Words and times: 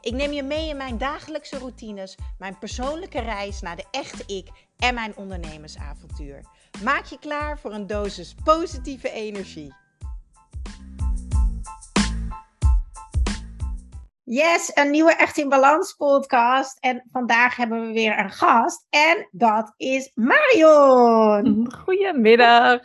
Ik 0.00 0.12
neem 0.12 0.32
je 0.32 0.42
mee 0.42 0.68
in 0.68 0.76
mijn 0.76 0.98
dagelijkse 0.98 1.58
routines, 1.58 2.16
mijn 2.38 2.58
persoonlijke 2.58 3.20
reis 3.20 3.60
naar 3.60 3.76
de 3.76 3.84
echte 3.90 4.34
ik 4.34 4.48
en 4.78 4.94
mijn 4.94 5.16
ondernemersavontuur. 5.16 6.44
Maak 6.82 7.04
je 7.04 7.18
klaar 7.18 7.58
voor 7.58 7.72
een 7.72 7.86
dosis 7.86 8.34
positieve 8.44 9.10
energie. 9.10 9.74
Yes, 14.24 14.70
een 14.74 14.90
nieuwe 14.90 15.12
Echt 15.12 15.36
in 15.36 15.48
Balans 15.48 15.92
podcast. 15.92 16.78
En 16.78 17.04
vandaag 17.10 17.56
hebben 17.56 17.86
we 17.86 17.92
weer 17.92 18.18
een 18.18 18.30
gast. 18.30 18.86
En 18.90 19.28
dat 19.30 19.74
is 19.76 20.10
Marion. 20.14 21.72
Goedemiddag. 21.84 22.80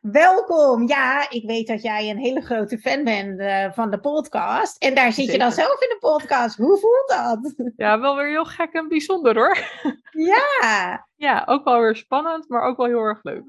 Welkom. 0.00 0.88
Ja, 0.88 1.30
ik 1.30 1.44
weet 1.46 1.66
dat 1.66 1.82
jij 1.82 2.10
een 2.10 2.18
hele 2.18 2.40
grote 2.40 2.78
fan 2.78 3.04
bent 3.04 3.40
uh, 3.40 3.72
van 3.72 3.90
de 3.90 4.00
podcast. 4.00 4.82
En 4.82 4.94
daar 4.94 5.12
zit 5.12 5.32
je 5.32 5.38
dan 5.38 5.52
zelf 5.52 5.80
in 5.80 5.88
de 5.88 5.96
podcast. 6.00 6.56
Hoe 6.56 6.78
voelt 6.78 7.08
dat? 7.08 7.54
Ja, 7.76 8.00
wel 8.00 8.16
weer 8.16 8.26
heel 8.26 8.44
gek 8.44 8.72
en 8.72 8.88
bijzonder 8.88 9.34
hoor. 9.34 9.58
Ja. 10.10 11.06
Ja, 11.16 11.42
ook 11.46 11.64
wel 11.64 11.80
weer 11.80 11.96
spannend, 11.96 12.48
maar 12.48 12.62
ook 12.62 12.76
wel 12.76 12.86
heel 12.86 13.00
erg 13.00 13.18
leuk. 13.22 13.44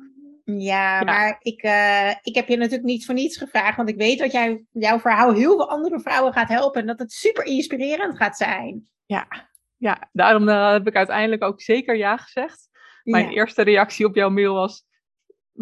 Ja, 0.46 1.00
ja. 1.00 1.04
maar 1.04 1.38
ik, 1.42 1.64
uh, 1.64 2.10
ik 2.10 2.36
heb 2.36 2.48
je 2.48 2.58
natuurlijk 2.58 2.84
niet 2.84 3.06
voor 3.06 3.16
niets 3.16 3.38
gevraagd. 3.38 3.78
Want 3.78 3.90
ik 3.90 3.98
weet 3.98 4.20
dat 4.20 4.32
jij, 4.32 4.66
jouw 4.72 5.00
verhaal 5.00 5.34
heel 5.34 5.56
veel 5.56 5.70
andere 5.70 6.00
vrouwen 6.00 6.34
gaat 6.34 6.50
helpen. 6.50 6.82
En 6.82 6.88
dat 6.88 7.00
het 7.00 7.12
super 7.12 7.46
inspirerend 7.46 8.18
gaat 8.18 8.38
zijn. 8.38 8.88
Ja, 9.06 9.28
ja 9.78 10.10
daarom 10.12 10.48
uh, 10.48 10.72
heb 10.72 10.88
ik 10.88 10.96
uiteindelijk 10.96 11.44
ook 11.44 11.62
zeker 11.62 11.96
ja 11.96 12.18
gezegd. 12.18 12.70
Mijn 13.04 13.26
ja. 13.26 13.32
eerste 13.32 13.62
reactie 13.62 14.06
op 14.06 14.16
jouw 14.16 14.30
mail 14.30 14.54
was 14.54 14.86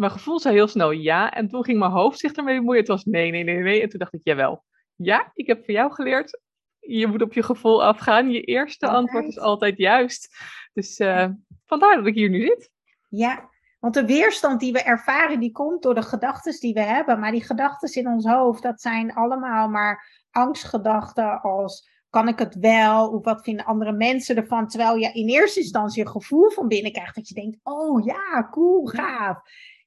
mijn 0.00 0.12
gevoel 0.12 0.40
zei 0.40 0.54
heel 0.54 0.68
snel 0.68 0.90
ja. 0.90 1.30
En 1.30 1.48
toen 1.48 1.64
ging 1.64 1.78
mijn 1.78 1.90
hoofd 1.90 2.18
zich 2.18 2.32
ermee 2.32 2.58
bemoeien. 2.58 2.80
Het 2.80 2.88
was 2.88 3.04
nee, 3.04 3.30
nee, 3.30 3.44
nee, 3.44 3.58
nee. 3.58 3.82
En 3.82 3.88
toen 3.88 3.98
dacht 3.98 4.14
ik, 4.14 4.20
jawel. 4.24 4.64
Ja, 4.96 5.30
ik 5.34 5.46
heb 5.46 5.64
van 5.64 5.74
jou 5.74 5.92
geleerd. 5.92 6.40
Je 6.78 7.06
moet 7.06 7.22
op 7.22 7.32
je 7.32 7.42
gevoel 7.42 7.84
afgaan. 7.84 8.30
Je 8.30 8.40
eerste 8.40 8.86
altijd. 8.86 9.02
antwoord 9.02 9.28
is 9.28 9.38
altijd 9.38 9.78
juist. 9.78 10.36
Dus 10.72 10.98
uh, 10.98 11.28
vandaar 11.66 11.96
dat 11.96 12.06
ik 12.06 12.14
hier 12.14 12.30
nu 12.30 12.40
zit. 12.40 12.70
Ja, 13.08 13.50
want 13.78 13.94
de 13.94 14.04
weerstand 14.04 14.60
die 14.60 14.72
we 14.72 14.82
ervaren, 14.82 15.40
die 15.40 15.52
komt 15.52 15.82
door 15.82 15.94
de 15.94 16.02
gedachten 16.02 16.60
die 16.60 16.74
we 16.74 16.80
hebben. 16.80 17.20
Maar 17.20 17.32
die 17.32 17.44
gedachten 17.44 18.02
in 18.02 18.08
ons 18.08 18.26
hoofd, 18.26 18.62
dat 18.62 18.80
zijn 18.80 19.14
allemaal 19.14 19.68
maar 19.68 20.24
angstgedachten 20.30 21.40
als 21.40 21.88
kan 22.10 22.28
ik 22.28 22.38
het 22.38 22.54
wel? 22.54 23.08
Of 23.08 23.24
wat 23.24 23.42
vinden 23.42 23.64
andere 23.64 23.92
mensen 23.92 24.36
ervan? 24.36 24.68
Terwijl 24.68 24.96
je 24.96 25.12
in 25.12 25.28
eerste 25.28 25.60
instantie 25.60 26.02
een 26.02 26.10
gevoel 26.10 26.50
van 26.50 26.68
binnen 26.68 26.92
krijgt 26.92 27.14
dat 27.14 27.28
je 27.28 27.34
denkt, 27.34 27.58
oh 27.62 28.04
ja, 28.04 28.48
cool, 28.50 28.86
gaaf. 28.86 29.40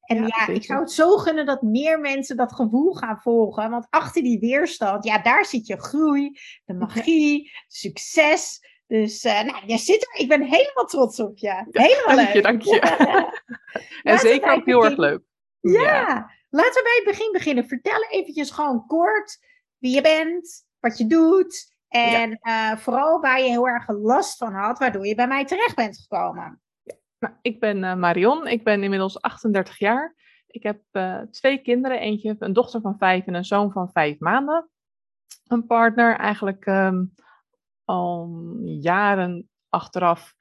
En 0.03 0.17
ja, 0.17 0.27
ja 0.27 0.47
ik 0.47 0.63
zou 0.63 0.79
het 0.79 0.91
zo 0.91 1.17
gunnen 1.17 1.45
dat 1.45 1.61
meer 1.61 1.99
mensen 1.99 2.37
dat 2.37 2.53
gevoel 2.53 2.93
gaan 2.93 3.21
volgen. 3.21 3.69
Want 3.69 3.87
achter 3.89 4.23
die 4.23 4.39
weerstand, 4.39 5.03
ja, 5.03 5.21
daar 5.21 5.45
zit 5.45 5.67
je 5.67 5.81
groei, 5.81 6.39
de 6.65 6.73
magie, 6.73 7.51
succes. 7.67 8.59
Dus 8.87 9.25
uh, 9.25 9.41
nou, 9.41 9.63
je 9.65 9.77
zit 9.77 10.01
er. 10.01 10.21
Ik 10.21 10.27
ben 10.27 10.41
helemaal 10.41 10.85
trots 10.85 11.19
op 11.19 11.37
je. 11.37 11.65
Helemaal 11.71 12.15
dank 12.15 12.27
je, 12.27 12.33
leuk. 12.33 12.43
Dank 12.43 12.61
je, 12.61 12.79
en 14.11 14.19
zeker 14.29 14.53
ook 14.53 14.65
heel 14.65 14.85
erg 14.85 14.97
leuk. 14.97 15.21
Ja. 15.59 15.81
ja, 15.81 16.31
laten 16.49 16.73
we 16.73 16.81
bij 16.83 17.01
het 17.03 17.17
begin 17.17 17.31
beginnen. 17.31 17.67
Vertel 17.67 18.05
eventjes 18.09 18.51
gewoon 18.51 18.85
kort 18.87 19.39
wie 19.77 19.95
je 19.95 20.01
bent, 20.01 20.65
wat 20.79 20.97
je 20.97 21.07
doet. 21.07 21.71
En 21.87 22.39
uh, 22.41 22.77
vooral 22.77 23.19
waar 23.19 23.41
je 23.41 23.49
heel 23.49 23.67
erg 23.67 23.87
last 23.87 24.37
van 24.37 24.53
had, 24.53 24.79
waardoor 24.79 25.05
je 25.05 25.15
bij 25.15 25.27
mij 25.27 25.45
terecht 25.45 25.75
bent 25.75 25.97
gekomen. 25.97 26.62
Nou, 27.23 27.35
ik 27.41 27.59
ben 27.59 27.83
uh, 27.83 27.95
Marion, 27.95 28.47
ik 28.47 28.63
ben 28.63 28.83
inmiddels 28.83 29.21
38 29.21 29.79
jaar. 29.79 30.15
Ik 30.47 30.63
heb 30.63 30.81
uh, 30.91 31.21
twee 31.21 31.61
kinderen, 31.61 31.99
eentje, 31.99 32.35
een 32.39 32.53
dochter 32.53 32.81
van 32.81 32.97
vijf 32.97 33.25
en 33.25 33.33
een 33.33 33.45
zoon 33.45 33.71
van 33.71 33.91
vijf 33.91 34.19
maanden. 34.19 34.69
Een 35.47 35.65
partner, 35.65 36.15
eigenlijk 36.15 36.65
um, 36.65 37.13
al 37.85 38.29
jaren 38.63 39.49
achteraf 39.69 40.33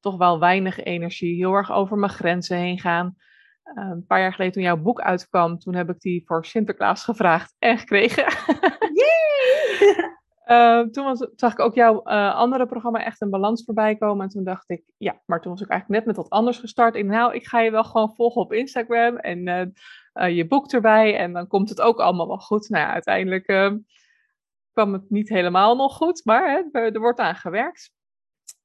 toch 0.00 0.16
wel 0.16 0.38
weinig 0.38 0.82
energie, 0.82 1.36
heel 1.36 1.52
erg 1.52 1.72
over 1.72 1.96
mijn 1.96 2.12
grenzen 2.12 2.58
heen 2.58 2.80
gaan. 2.80 3.14
Uh, 3.64 3.88
een 3.88 4.06
paar 4.06 4.20
jaar 4.20 4.32
geleden 4.32 4.52
toen 4.52 4.62
jouw 4.62 4.82
boek 4.82 5.00
uitkwam, 5.00 5.58
toen 5.58 5.74
heb 5.74 5.88
ik 5.88 6.00
die 6.00 6.22
voor 6.26 6.44
Sinterklaas 6.44 7.04
gevraagd 7.04 7.54
en 7.58 7.78
gekregen. 7.78 8.24
Uh, 10.46 10.80
toen 10.80 11.04
was, 11.04 11.28
zag 11.34 11.52
ik 11.52 11.60
ook 11.60 11.74
jouw 11.74 11.94
uh, 11.94 12.34
andere 12.34 12.66
programma 12.66 13.04
Echt 13.04 13.20
een 13.20 13.30
Balans 13.30 13.64
voorbij 13.64 13.96
komen. 13.96 14.24
En 14.24 14.28
toen 14.28 14.44
dacht 14.44 14.70
ik, 14.70 14.84
ja, 14.96 15.22
maar 15.26 15.40
toen 15.40 15.52
was 15.52 15.60
ik 15.60 15.68
eigenlijk 15.68 16.00
net 16.00 16.16
met 16.16 16.24
wat 16.24 16.32
anders 16.32 16.58
gestart. 16.58 16.94
Ik 16.94 17.04
nou, 17.04 17.34
ik 17.34 17.46
ga 17.46 17.60
je 17.60 17.70
wel 17.70 17.84
gewoon 17.84 18.14
volgen 18.14 18.42
op 18.42 18.52
Instagram 18.52 19.16
en 19.16 19.74
uh, 20.14 20.36
je 20.36 20.46
boek 20.46 20.72
erbij. 20.72 21.16
En 21.16 21.32
dan 21.32 21.46
komt 21.46 21.68
het 21.68 21.80
ook 21.80 22.00
allemaal 22.00 22.26
wel 22.26 22.38
goed. 22.38 22.68
Nou 22.68 22.84
ja, 22.84 22.92
uiteindelijk 22.92 23.46
kwam 24.72 24.92
het 24.92 25.10
niet 25.10 25.28
helemaal 25.28 25.76
nog 25.76 25.96
goed, 25.96 26.24
maar 26.24 26.50
hè, 26.70 26.80
er 26.88 27.00
wordt 27.00 27.20
aan 27.20 27.34
gewerkt. 27.34 27.92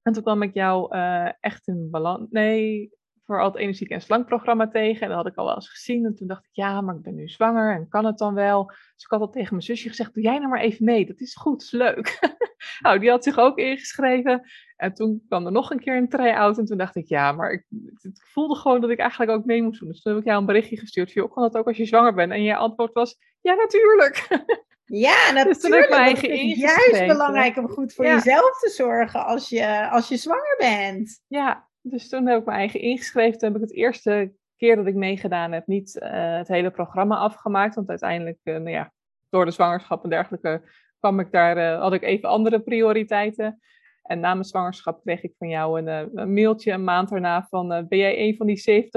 En 0.01 0.13
toen 0.13 0.23
kwam 0.23 0.41
ik 0.41 0.53
jou 0.53 0.97
Echt 1.39 1.67
een 1.67 1.87
Balans, 1.91 2.27
nee, 2.29 2.89
voor 3.29 3.41
al 3.41 3.47
het 3.47 3.57
energiek 3.57 3.89
en 3.89 4.01
slankprogramma 4.01 4.67
tegen. 4.67 5.01
En 5.01 5.07
dat 5.07 5.17
had 5.17 5.27
ik 5.27 5.35
al 5.35 5.45
wel 5.45 5.55
eens 5.55 5.69
gezien. 5.69 6.05
En 6.05 6.15
toen 6.15 6.27
dacht 6.27 6.45
ik, 6.45 6.49
ja, 6.51 6.81
maar 6.81 6.95
ik 6.95 7.01
ben 7.01 7.15
nu 7.15 7.27
zwanger 7.27 7.75
en 7.75 7.87
kan 7.87 8.05
het 8.05 8.17
dan 8.17 8.33
wel? 8.33 8.65
Dus 8.65 9.03
ik 9.03 9.09
had 9.09 9.21
al 9.21 9.29
tegen 9.29 9.49
mijn 9.49 9.63
zusje 9.63 9.89
gezegd, 9.89 10.13
doe 10.13 10.23
jij 10.23 10.37
nou 10.37 10.49
maar 10.49 10.61
even 10.61 10.85
mee. 10.85 11.05
Dat 11.05 11.19
is 11.19 11.35
goed, 11.35 11.51
dat 11.51 11.61
is 11.61 11.71
leuk. 11.71 12.19
nou, 12.83 12.99
die 12.99 13.09
had 13.09 13.23
zich 13.23 13.37
ook 13.37 13.57
ingeschreven. 13.57 14.41
En 14.75 14.93
toen 14.93 15.23
kwam 15.27 15.45
er 15.45 15.51
nog 15.51 15.71
een 15.71 15.79
keer 15.79 15.97
een 15.97 16.09
try-out. 16.09 16.57
En 16.57 16.65
toen 16.65 16.77
dacht 16.77 16.95
ik, 16.95 17.07
ja, 17.07 17.31
maar 17.31 17.51
ik, 17.51 17.65
ik, 18.01 18.21
voelde 18.23 18.55
gewoon 18.55 18.81
dat 18.81 18.89
ik 18.89 18.99
eigenlijk 18.99 19.31
ook 19.31 19.45
mee 19.45 19.63
moest 19.63 19.79
doen. 19.79 19.89
Dus 19.89 20.01
toen 20.01 20.11
heb 20.11 20.21
ik 20.21 20.27
jou 20.27 20.39
een 20.39 20.45
berichtje 20.45 20.77
gestuurd. 20.77 21.11
Joh, 21.11 21.33
kan 21.33 21.43
dat 21.43 21.57
ook 21.57 21.67
als 21.67 21.77
je 21.77 21.85
zwanger 21.85 22.13
bent? 22.13 22.31
En 22.31 22.43
je 22.43 22.55
antwoord 22.55 22.93
was, 22.93 23.17
ja, 23.41 23.53
natuurlijk. 23.53 24.27
Ja, 24.91 25.31
natuurlijk. 25.31 25.87
Dus 25.87 25.97
eigen 25.97 26.29
het 26.29 26.39
is 26.39 26.57
juist 26.57 27.07
belangrijk 27.07 27.57
om 27.57 27.69
goed 27.69 27.93
voor 27.93 28.05
ja. 28.05 28.13
jezelf 28.13 28.59
te 28.59 28.69
zorgen 28.69 29.25
als 29.25 29.49
je, 29.49 29.89
als 29.89 30.07
je 30.07 30.17
zwanger 30.17 30.55
bent. 30.57 31.21
Ja, 31.27 31.68
dus 31.89 32.09
toen 32.09 32.27
heb 32.27 32.39
ik 32.39 32.45
mijn 32.45 32.57
eigen 32.57 32.79
ingeschreven. 32.81 33.39
Toen 33.39 33.53
heb 33.53 33.61
ik 33.61 33.67
het 33.67 33.77
eerste 33.77 34.33
keer 34.57 34.75
dat 34.75 34.85
ik 34.85 34.95
meegedaan 34.95 35.51
heb 35.51 35.67
niet 35.67 35.99
uh, 36.03 36.37
het 36.37 36.47
hele 36.47 36.71
programma 36.71 37.17
afgemaakt. 37.17 37.75
Want 37.75 37.89
uiteindelijk, 37.89 38.37
uh, 38.43 38.53
nou 38.53 38.69
ja, 38.69 38.91
door 39.29 39.45
de 39.45 39.51
zwangerschap 39.51 40.03
en 40.03 40.09
dergelijke, 40.09 40.61
kwam 40.99 41.19
ik 41.19 41.31
daar, 41.31 41.57
uh, 41.57 41.81
had 41.81 41.93
ik 41.93 42.03
even 42.03 42.29
andere 42.29 42.59
prioriteiten. 42.59 43.59
En 44.01 44.19
na 44.19 44.33
mijn 44.33 44.45
zwangerschap 44.45 45.01
kreeg 45.01 45.23
ik 45.23 45.33
van 45.37 45.49
jou 45.49 45.81
een, 45.81 46.17
een 46.17 46.33
mailtje 46.33 46.71
een 46.71 46.83
maand 46.83 47.09
daarna 47.09 47.47
van, 47.49 47.67
ben 47.67 47.97
jij 47.97 48.19
een 48.19 48.35
van 48.35 48.47
die 48.47 48.87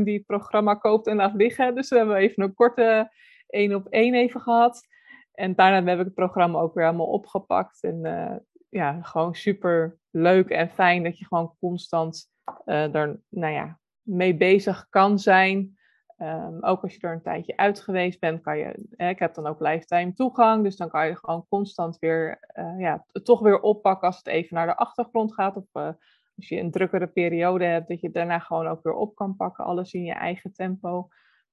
70% 0.00 0.02
die 0.02 0.16
het 0.16 0.26
programma 0.26 0.74
koopt 0.74 1.06
en 1.06 1.16
laat 1.16 1.34
liggen? 1.34 1.74
Dus 1.74 1.88
we 1.88 1.96
hebben 1.96 2.16
even 2.16 2.42
een 2.42 2.54
korte 2.54 3.12
één 3.46 3.74
op 3.74 3.86
één 3.86 4.14
even 4.14 4.40
gehad. 4.40 4.86
En 5.32 5.54
daarna 5.54 5.90
heb 5.90 5.98
ik 5.98 6.04
het 6.04 6.14
programma 6.14 6.58
ook 6.58 6.74
weer 6.74 6.84
helemaal 6.84 7.06
opgepakt. 7.06 7.82
En 7.82 8.00
ja, 8.68 9.02
gewoon 9.02 9.34
super 9.34 9.98
leuk 10.10 10.48
en 10.48 10.70
fijn 10.70 11.02
dat 11.02 11.18
je 11.18 11.24
gewoon 11.24 11.54
constant 11.60 12.28
er 12.64 13.20
nou 13.28 13.52
ja, 13.52 13.78
mee 14.02 14.36
bezig 14.36 14.86
kan 14.88 15.18
zijn. 15.18 15.78
Um, 16.22 16.64
ook 16.64 16.82
als 16.82 16.94
je 16.94 17.00
er 17.00 17.12
een 17.12 17.22
tijdje 17.22 17.56
uit 17.56 17.80
geweest 17.80 18.20
bent, 18.20 18.40
kan 18.40 18.58
je. 18.58 18.86
Eh, 18.96 19.08
ik 19.08 19.18
heb 19.18 19.34
dan 19.34 19.46
ook 19.46 19.60
lifetime 19.60 20.12
toegang, 20.12 20.62
dus 20.62 20.76
dan 20.76 20.88
kan 20.88 21.06
je 21.06 21.16
gewoon 21.16 21.46
constant 21.48 21.98
weer, 21.98 22.38
uh, 22.54 22.80
ja, 22.80 23.04
toch 23.22 23.40
weer 23.40 23.60
oppakken 23.60 24.06
als 24.06 24.16
het 24.16 24.26
even 24.26 24.54
naar 24.54 24.66
de 24.66 24.76
achtergrond 24.76 25.34
gaat. 25.34 25.56
Of 25.56 25.64
uh, 25.72 25.88
als 26.36 26.48
je 26.48 26.60
een 26.60 26.70
drukkere 26.70 27.06
periode 27.06 27.64
hebt, 27.64 27.88
dat 27.88 28.00
je 28.00 28.10
daarna 28.10 28.38
gewoon 28.38 28.66
ook 28.66 28.82
weer 28.82 28.94
op 28.94 29.14
kan 29.14 29.36
pakken. 29.36 29.64
Alles 29.64 29.92
in 29.92 30.04
je 30.04 30.12
eigen 30.12 30.52
tempo. 30.52 31.08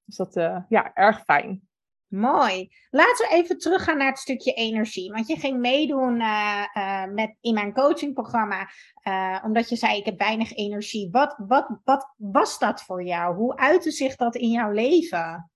Dus 0.06 0.15
dat, 0.15 0.33
ja, 0.69 0.94
erg 0.94 1.24
fijn. 1.24 1.68
Mooi. 2.15 2.69
Laten 2.89 3.27
we 3.27 3.35
even 3.35 3.57
teruggaan 3.57 3.97
naar 3.97 4.07
het 4.07 4.17
stukje 4.17 4.53
energie. 4.53 5.12
Want 5.12 5.27
je 5.27 5.35
ging 5.35 5.59
meedoen 5.59 6.19
uh, 6.19 6.63
uh, 6.77 7.06
met, 7.06 7.35
in 7.41 7.53
mijn 7.53 7.73
coachingprogramma, 7.73 8.69
uh, 9.07 9.44
omdat 9.44 9.69
je 9.69 9.75
zei: 9.75 9.97
Ik 9.97 10.06
heb 10.06 10.19
weinig 10.19 10.53
energie. 10.53 11.09
Wat, 11.12 11.35
wat, 11.47 11.79
wat 11.83 12.13
was 12.17 12.59
dat 12.59 12.81
voor 12.81 13.03
jou? 13.03 13.35
Hoe 13.35 13.57
uitte 13.57 13.91
zich 13.91 14.15
dat 14.15 14.35
in 14.35 14.50
jouw 14.50 14.71
leven? 14.71 15.51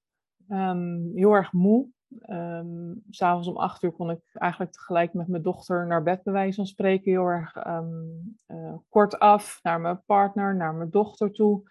Um, 0.50 1.12
heel 1.16 1.34
erg 1.34 1.54
moe. 1.54 1.88
Um, 2.30 3.04
S'avonds 3.10 3.48
om 3.48 3.58
acht 3.58 3.84
uur 3.84 3.92
kon 3.92 4.10
ik 4.10 4.22
eigenlijk 4.34 4.72
tegelijk 4.72 5.14
met 5.14 5.28
mijn 5.28 5.44
dochter 5.44 5.88
naar 5.88 6.04
bed, 6.04 6.24
bij 6.24 6.34
wijze 6.34 6.56
van 6.56 6.66
spreken. 6.66 7.12
Heel 7.12 7.26
erg 7.26 7.66
um, 7.68 8.38
kort 8.90 9.20
af 9.20 9.60
naar 9.64 9.80
mijn 9.80 10.04
partner, 10.06 10.56
naar 10.56 10.74
mijn 10.74 10.90
dochter 10.90 11.32
toe. 11.32 11.70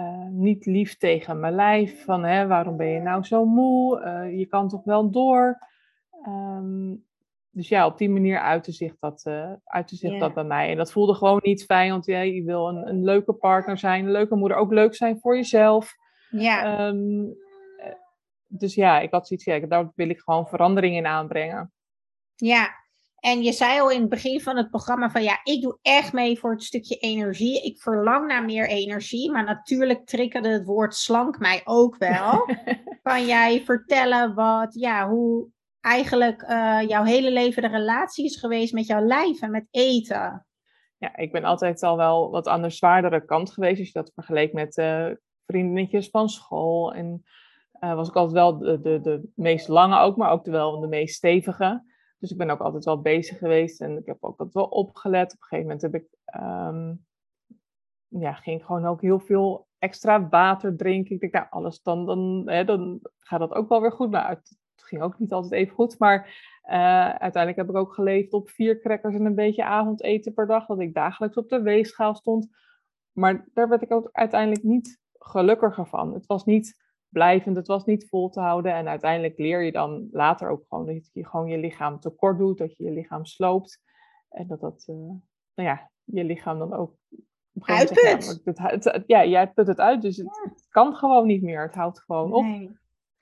Uh, 0.00 0.26
niet 0.28 0.66
lief 0.66 0.96
tegen 0.96 1.40
mijn 1.40 1.54
lijf. 1.54 2.04
Van 2.04 2.24
hè, 2.24 2.46
waarom 2.46 2.76
ben 2.76 2.88
je 2.88 3.00
nou 3.00 3.24
zo 3.24 3.44
moe? 3.44 4.00
Uh, 4.00 4.38
je 4.38 4.46
kan 4.46 4.68
toch 4.68 4.84
wel 4.84 5.10
door. 5.10 5.58
Um, 6.26 7.04
dus 7.50 7.68
ja, 7.68 7.86
op 7.86 7.98
die 7.98 8.10
manier 8.10 8.38
uitte 8.38 8.72
zich, 8.72 8.98
dat, 8.98 9.24
uh, 9.28 9.52
uitte 9.64 9.96
zich 9.96 10.18
dat 10.18 10.34
bij 10.34 10.44
mij. 10.44 10.70
En 10.70 10.76
dat 10.76 10.92
voelde 10.92 11.14
gewoon 11.14 11.40
niet 11.42 11.64
fijn, 11.64 11.90
want 11.90 12.06
ja, 12.06 12.20
je 12.20 12.42
wil 12.42 12.68
een, 12.68 12.88
een 12.88 13.04
leuke 13.04 13.32
partner 13.32 13.78
zijn, 13.78 14.04
een 14.04 14.10
leuke 14.10 14.36
moeder, 14.36 14.58
ook 14.58 14.72
leuk 14.72 14.94
zijn 14.94 15.18
voor 15.20 15.36
jezelf. 15.36 15.94
Ja. 16.30 16.78
Ehm, 16.78 17.24
dus 18.46 18.74
ja, 18.74 19.00
ik 19.00 19.10
had 19.10 19.26
zoiets, 19.26 19.44
ja, 19.44 19.58
daar 19.58 19.92
wil 19.94 20.08
ik 20.08 20.20
gewoon 20.20 20.48
verandering 20.48 20.96
in 20.96 21.06
aanbrengen. 21.06 21.72
Ja, 22.34 22.83
en 23.24 23.42
je 23.42 23.52
zei 23.52 23.80
al 23.80 23.90
in 23.90 24.00
het 24.00 24.08
begin 24.08 24.40
van 24.40 24.56
het 24.56 24.70
programma 24.70 25.10
van 25.10 25.22
ja, 25.22 25.40
ik 25.42 25.62
doe 25.62 25.78
echt 25.82 26.12
mee 26.12 26.38
voor 26.38 26.50
het 26.50 26.62
stukje 26.62 26.96
energie. 26.96 27.62
Ik 27.62 27.80
verlang 27.80 28.26
naar 28.26 28.44
meer 28.44 28.68
energie, 28.68 29.30
maar 29.30 29.44
natuurlijk 29.44 30.06
triggerde 30.06 30.48
het 30.48 30.64
woord 30.64 30.94
slank 30.94 31.38
mij 31.38 31.60
ook 31.64 31.96
wel. 31.96 32.48
kan 33.02 33.26
jij 33.26 33.62
vertellen 33.64 34.34
wat, 34.34 34.74
ja, 34.74 35.08
hoe 35.08 35.48
eigenlijk 35.80 36.42
uh, 36.42 36.80
jouw 36.86 37.04
hele 37.04 37.30
leven 37.30 37.62
de 37.62 37.68
relatie 37.68 38.24
is 38.24 38.36
geweest 38.36 38.72
met 38.72 38.86
jouw 38.86 39.04
lijf 39.04 39.40
en 39.40 39.50
met 39.50 39.66
eten? 39.70 40.46
Ja, 40.98 41.16
ik 41.16 41.32
ben 41.32 41.44
altijd 41.44 41.82
al 41.82 41.96
wel 41.96 42.30
wat 42.30 42.48
aan 42.48 42.62
de 42.62 42.70
zwaardere 42.70 43.24
kant 43.24 43.52
geweest. 43.52 43.78
Als 43.78 43.86
je 43.86 43.98
dat 43.98 44.12
vergeleek 44.14 44.52
met 44.52 44.76
uh, 44.76 45.06
vriendinnetjes 45.46 46.08
van 46.08 46.28
school. 46.28 46.94
En 46.94 47.22
uh, 47.80 47.94
was 47.94 48.08
ik 48.08 48.14
altijd 48.14 48.34
wel 48.34 48.58
de, 48.58 48.80
de, 48.80 49.00
de 49.00 49.30
meest 49.34 49.68
lange 49.68 49.98
ook, 49.98 50.16
maar 50.16 50.30
ook 50.30 50.46
wel 50.46 50.80
de 50.80 50.88
meest 50.88 51.14
stevige. 51.14 51.92
Dus 52.24 52.32
ik 52.32 52.38
ben 52.38 52.50
ook 52.50 52.60
altijd 52.60 52.84
wel 52.84 53.00
bezig 53.00 53.38
geweest 53.38 53.80
en 53.80 53.96
ik 53.96 54.06
heb 54.06 54.16
ook 54.20 54.38
altijd 54.38 54.54
wel 54.54 54.64
opgelet. 54.64 55.32
Op 55.32 55.40
een 55.40 55.46
gegeven 55.46 55.64
moment 55.64 55.82
heb 55.82 55.94
ik, 55.94 56.06
um, 56.40 57.06
ja, 58.08 58.32
ging 58.32 58.64
gewoon 58.64 58.86
ook 58.86 59.00
heel 59.00 59.20
veel 59.20 59.66
extra 59.78 60.28
water 60.28 60.76
drinken. 60.76 61.14
Ik 61.14 61.20
denk, 61.20 61.32
nou, 61.32 61.46
alles 61.50 61.82
dan, 61.82 62.06
dan, 62.06 62.42
hè, 62.46 62.64
dan 62.64 63.00
gaat 63.18 63.40
dat 63.40 63.54
ook 63.54 63.68
wel 63.68 63.80
weer 63.80 63.92
goed. 63.92 64.10
Maar 64.10 64.28
het 64.28 64.58
ging 64.76 65.02
ook 65.02 65.18
niet 65.18 65.32
altijd 65.32 65.52
even 65.52 65.74
goed. 65.74 65.98
Maar 65.98 66.18
uh, 66.64 67.08
uiteindelijk 67.08 67.56
heb 67.56 67.68
ik 67.68 67.76
ook 67.76 67.94
geleefd 67.94 68.32
op 68.32 68.48
vier 68.48 68.80
crackers 68.80 69.14
en 69.14 69.24
een 69.24 69.34
beetje 69.34 69.64
avondeten 69.64 70.34
per 70.34 70.46
dag. 70.46 70.66
Dat 70.66 70.80
ik 70.80 70.94
dagelijks 70.94 71.36
op 71.36 71.48
de 71.48 71.62
weegschaal 71.62 72.14
stond. 72.14 72.48
Maar 73.12 73.48
daar 73.52 73.68
werd 73.68 73.82
ik 73.82 73.92
ook 73.92 74.08
uiteindelijk 74.12 74.62
niet 74.62 75.00
gelukkiger 75.12 75.86
van. 75.86 76.14
Het 76.14 76.26
was 76.26 76.44
niet 76.44 76.83
blijvend. 77.14 77.56
Het 77.56 77.66
was 77.66 77.84
niet 77.84 78.08
vol 78.08 78.30
te 78.30 78.40
houden. 78.40 78.74
En 78.74 78.88
uiteindelijk 78.88 79.38
leer 79.38 79.62
je 79.62 79.72
dan 79.72 80.08
later 80.12 80.48
ook 80.48 80.64
gewoon 80.68 80.86
dat 80.86 81.10
je 81.12 81.26
gewoon 81.26 81.48
je 81.48 81.58
lichaam 81.58 82.00
tekort 82.00 82.38
doet, 82.38 82.58
dat 82.58 82.76
je 82.76 82.84
je 82.84 82.90
lichaam 82.90 83.24
sloopt. 83.24 83.80
En 84.28 84.46
dat 84.46 84.60
dat, 84.60 84.84
uh, 84.86 84.96
nou 85.54 85.68
ja, 85.68 85.90
je 86.04 86.24
lichaam 86.24 86.58
dan 86.58 86.74
ook. 86.74 86.94
Uitput. 87.60 88.42
Ja, 89.06 89.24
jij 89.24 89.52
put 89.52 89.66
het 89.66 89.80
uit, 89.80 90.02
dus 90.02 90.16
het, 90.16 90.40
het, 90.42 90.66
kan 90.68 90.94
gewoon 90.94 91.26
niet 91.26 91.42
meer. 91.42 91.62
Het 91.62 91.74
houdt 91.74 92.00
gewoon 92.00 92.32
op. 92.32 92.42
Nee. 92.42 92.78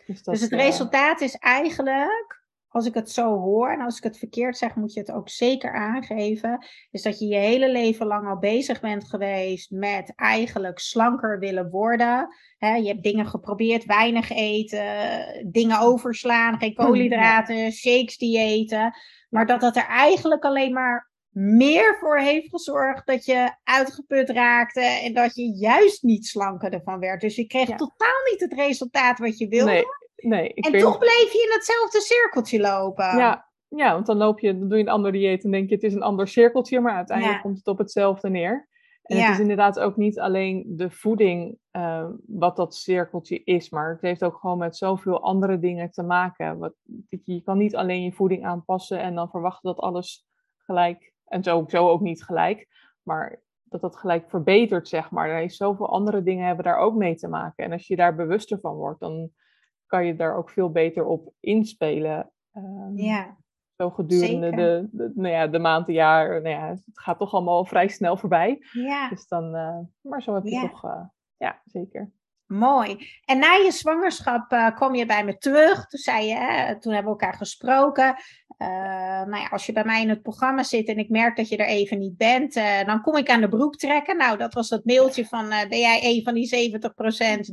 Dus, 0.06 0.22
dat, 0.22 0.34
dus 0.34 0.42
het 0.42 0.52
uh, 0.52 0.58
resultaat 0.58 1.20
is 1.20 1.34
eigenlijk 1.36 2.41
als 2.72 2.86
ik 2.86 2.94
het 2.94 3.10
zo 3.10 3.38
hoor, 3.38 3.70
en 3.70 3.80
als 3.80 3.96
ik 3.96 4.02
het 4.02 4.18
verkeerd 4.18 4.56
zeg, 4.56 4.74
moet 4.74 4.92
je 4.92 5.00
het 5.00 5.12
ook 5.12 5.28
zeker 5.28 5.74
aangeven, 5.74 6.66
is 6.90 7.02
dat 7.02 7.18
je 7.18 7.26
je 7.26 7.36
hele 7.36 7.70
leven 7.70 8.06
lang 8.06 8.28
al 8.28 8.38
bezig 8.38 8.80
bent 8.80 9.08
geweest 9.08 9.70
met 9.70 10.12
eigenlijk 10.16 10.78
slanker 10.78 11.38
willen 11.38 11.70
worden. 11.70 12.28
je 12.58 12.86
hebt 12.86 13.02
dingen 13.02 13.26
geprobeerd, 13.26 13.84
weinig 13.84 14.30
eten, 14.30 15.50
dingen 15.52 15.80
overslaan, 15.80 16.58
geen 16.58 16.74
koolhydraten, 16.74 17.72
shakes 17.72 18.16
diëten. 18.16 18.94
Maar 19.28 19.46
dat 19.46 19.60
dat 19.60 19.76
er 19.76 19.86
eigenlijk 19.86 20.44
alleen 20.44 20.72
maar 20.72 21.10
meer 21.28 21.96
voor 22.00 22.18
heeft 22.18 22.48
gezorgd 22.48 23.06
dat 23.06 23.24
je 23.24 23.54
uitgeput 23.64 24.30
raakte 24.30 24.80
en 24.80 25.14
dat 25.14 25.34
je 25.34 25.52
juist 25.56 26.02
niet 26.02 26.26
slanker 26.26 26.72
ervan 26.72 26.98
werd. 26.98 27.20
Dus 27.20 27.36
je 27.36 27.46
kreeg 27.46 27.68
totaal 27.68 28.22
niet 28.30 28.40
het 28.40 28.52
resultaat 28.52 29.18
wat 29.18 29.38
je 29.38 29.48
wilde. 29.48 29.70
Nee 29.70 29.84
nee. 30.22 30.48
Ik 30.48 30.66
en 30.66 30.80
toch 30.80 30.98
bleef 30.98 31.32
je 31.32 31.42
in 31.48 31.52
hetzelfde 31.52 32.00
cirkeltje 32.00 32.60
lopen. 32.60 33.16
Ja, 33.16 33.50
ja, 33.68 33.92
want 33.92 34.06
dan 34.06 34.16
loop 34.16 34.40
je, 34.40 34.58
dan 34.58 34.68
doe 34.68 34.78
je 34.78 34.84
een 34.84 34.90
ander 34.90 35.12
dieet 35.12 35.44
en 35.44 35.50
denk 35.50 35.68
je 35.68 35.74
het 35.74 35.84
is 35.84 35.94
een 35.94 36.02
ander 36.02 36.28
cirkeltje, 36.28 36.80
maar 36.80 36.94
uiteindelijk 36.94 37.40
komt 37.42 37.56
het 37.56 37.66
op 37.66 37.78
hetzelfde 37.78 38.30
neer. 38.30 38.68
En 39.02 39.16
het 39.16 39.32
is 39.32 39.38
inderdaad 39.38 39.78
ook 39.80 39.96
niet 39.96 40.18
alleen 40.18 40.64
de 40.68 40.90
voeding 40.90 41.58
uh, 41.72 42.08
wat 42.26 42.56
dat 42.56 42.74
cirkeltje 42.74 43.44
is, 43.44 43.70
maar 43.70 43.90
het 43.90 44.00
heeft 44.00 44.24
ook 44.24 44.36
gewoon 44.36 44.58
met 44.58 44.76
zoveel 44.76 45.22
andere 45.22 45.58
dingen 45.58 45.90
te 45.90 46.02
maken. 46.02 46.58
Wat, 46.58 46.74
je 47.24 47.42
kan 47.42 47.58
niet 47.58 47.76
alleen 47.76 48.02
je 48.02 48.12
voeding 48.12 48.46
aanpassen 48.46 49.00
en 49.00 49.14
dan 49.14 49.30
verwachten 49.30 49.74
dat 49.74 49.84
alles 49.84 50.26
gelijk, 50.58 51.12
en 51.24 51.42
zo, 51.42 51.64
zo 51.66 51.88
ook 51.88 52.00
niet 52.00 52.24
gelijk, 52.24 52.68
maar 53.02 53.42
dat 53.64 53.80
dat 53.80 53.96
gelijk 53.96 54.30
verbetert, 54.30 54.88
zeg 54.88 55.10
maar. 55.10 55.28
Er 55.28 55.36
heeft 55.36 55.56
zoveel 55.56 55.88
andere 55.88 56.22
dingen 56.22 56.46
hebben 56.46 56.64
daar 56.64 56.78
ook 56.78 56.94
mee 56.94 57.14
te 57.14 57.28
maken. 57.28 57.64
En 57.64 57.72
als 57.72 57.86
je 57.86 57.96
daar 57.96 58.14
bewuster 58.14 58.60
van 58.60 58.74
wordt, 58.74 59.00
dan 59.00 59.30
kan 59.92 60.06
je 60.06 60.16
daar 60.16 60.36
ook 60.36 60.50
veel 60.50 60.70
beter 60.70 61.04
op 61.04 61.32
inspelen. 61.40 62.30
Um, 62.56 62.96
ja. 62.96 63.36
Zo 63.76 63.90
gedurende 63.90 64.50
de, 64.50 64.88
de, 64.92 65.12
nou 65.14 65.34
ja, 65.34 65.46
de 65.46 65.58
maand, 65.58 65.88
een 65.88 65.94
jaar. 65.94 66.42
Nou 66.42 66.54
ja, 66.54 66.68
het 66.68 66.82
gaat 66.92 67.18
toch 67.18 67.32
allemaal 67.32 67.64
vrij 67.64 67.88
snel 67.88 68.16
voorbij. 68.16 68.64
Ja. 68.72 69.08
Dus 69.08 69.26
dan, 69.26 69.54
uh, 69.54 69.78
maar 70.00 70.22
zo 70.22 70.34
heb 70.34 70.44
je 70.44 70.60
toch, 70.60 70.84
uh, 70.84 71.04
ja, 71.36 71.62
zeker. 71.64 72.12
Mooi. 72.46 73.08
En 73.24 73.38
na 73.38 73.52
je 73.52 73.70
zwangerschap 73.70 74.52
uh, 74.52 74.74
kwam 74.74 74.94
je 74.94 75.06
bij 75.06 75.24
me 75.24 75.38
terug. 75.38 75.86
Toen 75.86 76.00
zei 76.00 76.26
je, 76.26 76.34
hè, 76.34 76.80
toen 76.80 76.92
hebben 76.92 77.12
we 77.12 77.18
elkaar 77.18 77.38
gesproken. 77.38 78.16
Uh, 78.58 78.68
nou 79.22 79.36
ja, 79.36 79.48
als 79.48 79.66
je 79.66 79.72
bij 79.72 79.84
mij 79.84 80.02
in 80.02 80.08
het 80.08 80.22
programma 80.22 80.62
zit 80.62 80.88
en 80.88 80.98
ik 80.98 81.08
merk 81.08 81.36
dat 81.36 81.48
je 81.48 81.56
er 81.56 81.66
even 81.66 81.98
niet 81.98 82.16
bent, 82.16 82.56
uh, 82.56 82.84
dan 82.84 83.02
kom 83.02 83.16
ik 83.16 83.30
aan 83.30 83.40
de 83.40 83.48
broek 83.48 83.76
trekken. 83.76 84.16
Nou, 84.16 84.38
dat 84.38 84.54
was 84.54 84.68
dat 84.68 84.84
mailtje 84.84 85.26
van, 85.26 85.48
ben 85.48 85.78
jij 85.78 86.00
een 86.02 86.22
van 86.22 86.34
die 86.34 86.70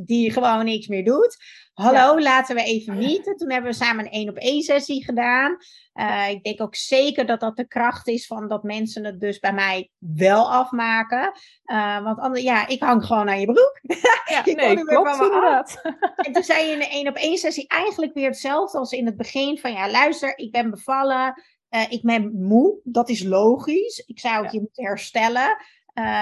70% 0.02 0.04
die 0.04 0.32
gewoon 0.32 0.66
niks 0.66 0.88
meer 0.88 1.06
doet? 1.06 1.38
Hallo, 1.80 2.20
laten 2.20 2.56
we 2.56 2.64
even 2.64 2.98
niet. 2.98 3.34
Toen 3.38 3.52
hebben 3.52 3.72
we 3.72 3.78
samen 3.78 4.06
een 4.06 4.12
één 4.12 4.30
op 4.30 4.38
één 4.38 4.62
sessie 4.62 5.04
gedaan. 5.04 5.58
Uh, 5.94 6.30
ik 6.30 6.44
denk 6.44 6.62
ook 6.62 6.76
zeker 6.76 7.26
dat 7.26 7.40
dat 7.40 7.56
de 7.56 7.68
kracht 7.68 8.08
is 8.08 8.28
van 8.28 8.48
dat 8.48 8.64
mensen 8.64 9.06
het 9.06 9.20
dus 9.20 9.40
bij 9.40 9.54
mij 9.54 9.90
wel 9.98 10.52
afmaken. 10.52 11.32
Uh, 11.66 12.04
want 12.04 12.20
anders, 12.20 12.44
ja, 12.44 12.68
ik 12.68 12.84
hang 12.84 13.06
gewoon 13.06 13.30
aan 13.30 13.40
je 13.40 13.46
broek. 13.46 13.80
Ja, 14.26 14.42
je 14.46 14.56
nee, 14.56 14.84
klopt 14.84 15.22
inderdaad. 15.22 15.82
En 16.26 16.34
toen 16.34 16.44
zei 16.44 16.66
je 16.66 16.74
in 16.74 16.80
de 16.80 16.88
één 16.88 17.08
op 17.08 17.16
één 17.16 17.38
sessie 17.38 17.68
eigenlijk 17.68 18.14
weer 18.14 18.28
hetzelfde 18.28 18.78
als 18.78 18.92
in 18.92 19.06
het 19.06 19.18
begin. 19.18 19.58
Van 19.58 19.72
ja, 19.72 19.92
luister, 19.92 20.38
ik 20.38 20.52
ben 20.52 20.70
bevallen. 20.70 21.44
Uh, 21.70 21.92
ik 21.92 22.02
ben 22.02 22.32
moe. 22.34 22.80
Dat 22.84 23.10
is 23.10 23.24
logisch. 23.24 24.04
Ik 24.08 24.20
zou 24.20 24.36
het 24.36 24.46
ja. 24.46 24.52
je 24.52 24.60
moeten 24.60 24.86
herstellen. 24.86 25.58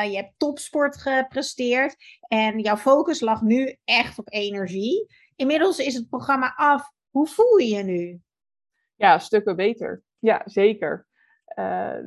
je 0.10 0.16
hebt 0.16 0.34
topsport 0.38 0.98
gepresteerd. 0.98 1.96
En 2.28 2.60
jouw 2.60 2.78
focus 2.78 3.20
lag 3.20 3.42
nu 3.42 3.78
echt 3.86 4.20
op 4.20 4.32
energie. 4.32 5.08
Inmiddels 5.38 5.80
is 5.80 5.96
het 5.96 6.10
programma 6.10 6.54
af. 6.56 6.92
Hoe 7.10 7.28
voel 7.28 7.58
je 7.58 7.76
je 7.76 7.84
nu? 7.84 8.22
Ja, 8.96 9.20
stukken 9.20 9.56
beter. 9.56 10.04
Ja, 10.20 10.42
zeker. 10.46 11.08
Uh, 11.60 11.98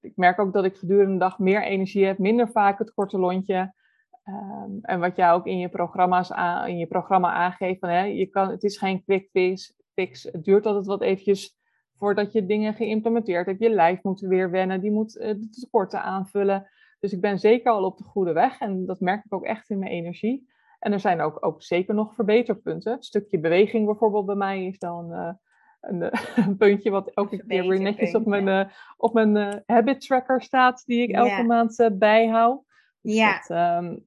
ik 0.00 0.16
merk 0.16 0.38
ook 0.38 0.52
dat 0.52 0.64
ik 0.64 0.76
gedurende 0.76 1.12
de 1.12 1.18
dag 1.18 1.38
meer 1.38 1.62
energie 1.62 2.04
heb, 2.04 2.18
minder 2.18 2.48
vaak 2.48 2.78
het 2.78 2.94
korte 2.94 3.18
lontje. 3.18 3.74
Um, 4.24 4.78
en 4.82 5.00
wat 5.00 5.16
jij 5.16 5.32
ook 5.32 5.46
in 5.46 5.58
je, 5.58 5.68
programma's 5.68 6.32
aan, 6.32 6.68
in 6.68 6.78
je 6.78 6.86
programma 6.86 7.32
aangeeft, 7.32 7.78
van, 7.78 7.88
hè, 7.88 8.02
je 8.02 8.26
kan, 8.26 8.50
het 8.50 8.62
is 8.62 8.78
geen 8.78 9.04
quick 9.04 9.28
fix, 9.30 9.74
fix. 9.94 10.22
Het 10.22 10.44
duurt 10.44 10.66
altijd 10.66 10.86
wat 10.86 11.02
eventjes 11.02 11.56
voordat 11.94 12.32
je 12.32 12.46
dingen 12.46 12.74
geïmplementeerd 12.74 13.46
hebt. 13.46 13.60
Je 13.60 13.70
lijf 13.70 14.02
moet 14.02 14.20
weer 14.20 14.50
wennen, 14.50 14.80
die 14.80 14.90
moet 14.90 15.16
uh, 15.16 15.26
de 15.26 15.48
tekorten 15.48 16.02
aanvullen. 16.02 16.70
Dus 17.00 17.12
ik 17.12 17.20
ben 17.20 17.38
zeker 17.38 17.72
al 17.72 17.84
op 17.84 17.98
de 17.98 18.04
goede 18.04 18.32
weg 18.32 18.60
en 18.60 18.86
dat 18.86 19.00
merk 19.00 19.24
ik 19.24 19.34
ook 19.34 19.44
echt 19.44 19.70
in 19.70 19.78
mijn 19.78 19.92
energie. 19.92 20.52
En 20.84 20.92
er 20.92 21.00
zijn 21.00 21.20
ook, 21.20 21.46
ook 21.46 21.62
zeker 21.62 21.94
nog 21.94 22.14
verbeterpunten. 22.14 22.92
Een 22.92 23.02
stukje 23.02 23.38
beweging 23.38 23.86
bijvoorbeeld 23.86 24.26
bij 24.26 24.34
mij 24.34 24.66
is 24.66 24.78
dan 24.78 25.12
uh, 25.12 25.32
een, 25.80 26.10
een, 26.46 26.56
puntje 26.56 26.90
wat 26.90 27.10
elke 27.10 27.46
keer 27.46 27.68
weer 27.68 27.80
netjes 27.80 28.14
op 28.14 28.26
mijn, 28.26 28.46
uh, 28.46 28.72
op 28.96 29.14
mijn 29.14 29.36
uh, 29.36 29.54
habit 29.66 30.00
tracker 30.00 30.42
staat, 30.42 30.82
die 30.86 31.02
ik 31.02 31.10
elke 31.10 31.42
maand 31.42 31.90
bijhoud. 31.92 32.62
Dus 33.00 33.14
ja. 33.14 33.44
Dat, 33.46 33.82
um, 33.82 34.06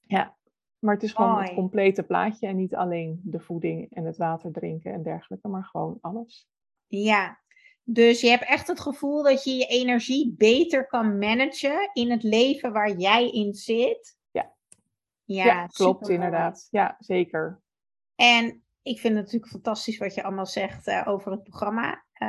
ja, 0.00 0.36
maar 0.78 0.94
het 0.94 1.02
is 1.02 1.12
gewoon 1.12 1.32
Mooi. 1.32 1.44
het 1.44 1.54
complete 1.54 2.02
plaatje 2.02 2.46
en 2.46 2.56
niet 2.56 2.74
alleen 2.74 3.20
de 3.24 3.40
voeding 3.40 3.92
en 3.92 4.04
het 4.04 4.16
water 4.16 4.52
drinken 4.52 4.92
en 4.92 5.02
dergelijke, 5.02 5.48
maar 5.48 5.64
gewoon 5.64 5.98
alles. 6.00 6.48
Ja, 6.86 7.40
dus 7.82 8.20
je 8.20 8.28
hebt 8.28 8.48
echt 8.48 8.66
het 8.66 8.80
gevoel 8.80 9.22
dat 9.22 9.44
je 9.44 9.54
je 9.54 9.66
energie 9.66 10.34
beter 10.36 10.86
kan 10.86 11.18
managen 11.18 11.90
in 11.92 12.10
het 12.10 12.22
leven 12.22 12.72
waar 12.72 12.96
jij 12.96 13.30
in 13.30 13.54
zit. 13.54 14.16
Ja, 15.26 15.66
klopt 15.66 16.08
inderdaad. 16.08 16.68
Ja, 16.70 16.96
zeker. 16.98 17.60
En 18.14 18.64
ik 18.82 19.00
vind 19.00 19.14
het 19.14 19.24
natuurlijk 19.24 19.52
fantastisch 19.52 19.98
wat 19.98 20.14
je 20.14 20.22
allemaal 20.22 20.46
zegt 20.46 20.88
uh, 20.88 21.02
over 21.06 21.32
het 21.32 21.42
programma. 21.42 22.04
Uh, 22.22 22.28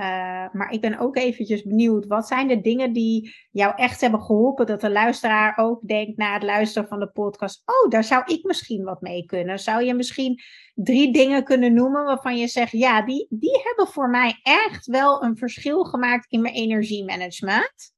maar 0.54 0.70
ik 0.72 0.82
ben 0.82 1.00
ook 1.00 1.16
eventjes 1.18 1.64
benieuwd, 1.64 2.08
wat 2.08 2.28
zijn 2.28 2.48
de 2.48 2.62
dingen 2.62 2.94
die 2.94 3.36
jou 3.52 3.76
echt 3.76 4.02
hebben 4.02 4.22
geholpen 4.22 4.66
dat 4.66 4.82
de 4.82 4.92
luisteraar 4.92 5.58
ook 5.58 5.88
denkt 5.88 6.18
na 6.18 6.34
het 6.34 6.44
luisteren 6.44 6.88
van 6.88 7.00
de 7.00 7.08
podcast, 7.08 7.62
oh, 7.66 7.90
daar 7.90 8.04
zou 8.04 8.24
ik 8.26 8.44
misschien 8.44 8.84
wat 8.84 9.02
mee 9.02 9.26
kunnen. 9.26 9.60
Zou 9.60 9.84
je 9.84 9.94
misschien 9.94 10.42
drie 10.74 11.14
dingen 11.14 11.44
kunnen 11.44 11.74
noemen 11.74 12.04
waarvan 12.04 12.38
je 12.38 12.48
zegt, 12.48 12.72
ja, 12.72 13.02
die, 13.02 13.28
die 13.30 13.62
hebben 13.64 13.88
voor 13.88 14.10
mij 14.10 14.40
echt 14.44 14.86
wel 14.86 15.24
een 15.24 15.38
verschil 15.38 15.84
gemaakt 15.84 16.32
in 16.32 16.42
mijn 16.42 16.54
energiemanagement? 16.54 17.94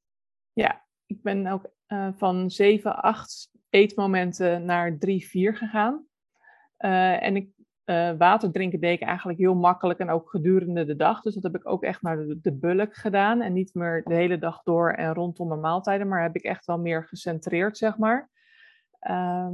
Ja, 0.54 0.86
ik 1.06 1.22
ben 1.22 1.48
ook 1.48 1.70
uh, 1.88 2.10
van 2.16 2.50
7, 2.50 3.02
8 3.02 3.50
eetmomenten 3.70 4.66
naar 4.66 4.98
drie, 4.98 5.28
vier 5.28 5.56
gegaan. 5.56 6.06
Uh, 6.80 7.24
en 7.24 7.36
ik 7.36 7.50
uh, 7.86 8.12
water 8.18 8.52
drinken 8.52 8.80
deed 8.80 9.02
ik 9.02 9.08
eigenlijk 9.08 9.40
heel 9.40 9.56
makkelijk 9.56 10.00
en 10.00 10.10
ook 10.10 10.30
gedurende 10.30 10.86
de 10.86 10.96
dag. 10.96 11.22
Dus 11.22 11.34
dat 11.34 11.44
heb 11.44 11.56
ik 11.56 11.68
ook 11.68 11.84
echt 11.84 12.02
naar 12.02 12.18
de, 12.18 12.40
de 12.42 12.54
bulk 12.54 12.96
gedaan. 12.96 13.42
En 13.42 13.54
niet 13.54 13.74
meer 13.74 14.04
de 14.04 14.14
hele 14.14 14.38
dag 14.38 14.64
door 14.64 14.92
en 14.92 15.14
rondom 15.14 15.48
mijn 15.48 15.60
maaltijden, 15.60 16.08
maar 16.08 16.22
heb 16.22 16.36
ik 16.36 16.44
echt 16.44 16.66
wel 16.66 16.80
meer 16.80 17.06
gecentreerd, 17.06 17.78
zeg 17.78 17.98
maar. 17.98 18.30
Ehm, 19.00 19.54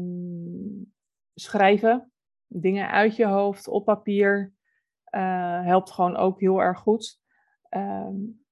schrijven, 1.33 2.11
dingen 2.47 2.89
uit 2.89 3.15
je 3.15 3.25
hoofd, 3.25 3.67
op 3.67 3.85
papier, 3.85 4.53
uh, 5.15 5.63
helpt 5.63 5.91
gewoon 5.91 6.15
ook 6.15 6.39
heel 6.39 6.61
erg 6.61 6.79
goed. 6.79 7.19
Um, 7.69 8.44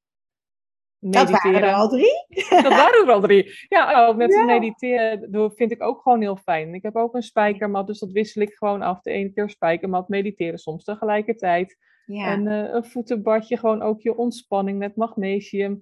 dat 1.11 1.29
waren 1.29 1.63
er 1.63 1.73
al 1.73 1.89
drie. 1.89 2.25
Dat 2.49 2.67
waren 2.67 3.07
er 3.07 3.11
al 3.11 3.21
drie. 3.21 3.51
Ja, 3.69 4.05
ook 4.05 4.15
met 4.15 4.33
ja. 4.33 4.45
mediteren 4.45 5.51
vind 5.55 5.71
ik 5.71 5.83
ook 5.83 6.01
gewoon 6.01 6.21
heel 6.21 6.37
fijn. 6.37 6.73
Ik 6.73 6.83
heb 6.83 6.95
ook 6.95 7.13
een 7.13 7.21
spijkermat, 7.21 7.87
dus 7.87 7.99
dat 7.99 8.11
wissel 8.11 8.41
ik 8.41 8.53
gewoon 8.53 8.81
af. 8.81 9.01
De 9.01 9.11
ene 9.11 9.33
keer 9.33 9.49
spijkermat, 9.49 10.07
mediteren 10.07 10.59
soms 10.59 10.83
tegelijkertijd. 10.83 11.77
Ja. 12.05 12.31
En 12.31 12.45
uh, 12.45 12.73
een 12.73 12.85
voetenbadje, 12.85 13.57
gewoon 13.57 13.81
ook 13.81 14.01
je 14.01 14.17
ontspanning 14.17 14.77
met 14.77 14.95
magnesium. 14.95 15.81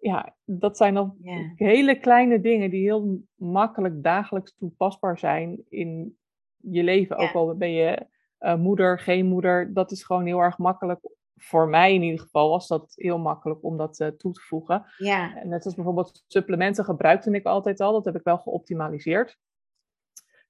Ja, 0.00 0.36
dat 0.44 0.76
zijn 0.76 0.96
al 0.96 1.16
ja. 1.22 1.52
hele 1.54 1.98
kleine 1.98 2.40
dingen 2.40 2.70
die 2.70 2.82
heel 2.82 3.22
makkelijk 3.34 4.02
dagelijks 4.02 4.54
toepasbaar 4.56 5.18
zijn 5.18 5.62
in 5.68 6.16
je 6.56 6.82
leven. 6.82 7.16
Ook 7.16 7.32
al 7.32 7.56
ben 7.56 7.72
je 7.72 8.06
uh, 8.40 8.54
moeder, 8.54 8.98
geen 8.98 9.26
moeder. 9.26 9.74
Dat 9.74 9.90
is 9.90 10.04
gewoon 10.04 10.26
heel 10.26 10.38
erg 10.38 10.58
makkelijk 10.58 11.00
voor 11.42 11.68
mij 11.68 11.94
in 11.94 12.02
ieder 12.02 12.20
geval 12.20 12.48
was 12.48 12.68
dat 12.68 12.92
heel 12.94 13.18
makkelijk 13.18 13.64
om 13.64 13.76
dat 13.76 14.00
uh, 14.00 14.08
toe 14.08 14.32
te 14.32 14.40
voegen. 14.40 14.86
Ja. 14.96 15.42
Net 15.44 15.64
als 15.64 15.74
bijvoorbeeld 15.74 16.24
supplementen 16.26 16.84
gebruikte 16.84 17.30
ik 17.30 17.46
altijd 17.46 17.80
al. 17.80 17.92
Dat 17.92 18.04
heb 18.04 18.16
ik 18.16 18.24
wel 18.24 18.38
geoptimaliseerd. 18.38 19.38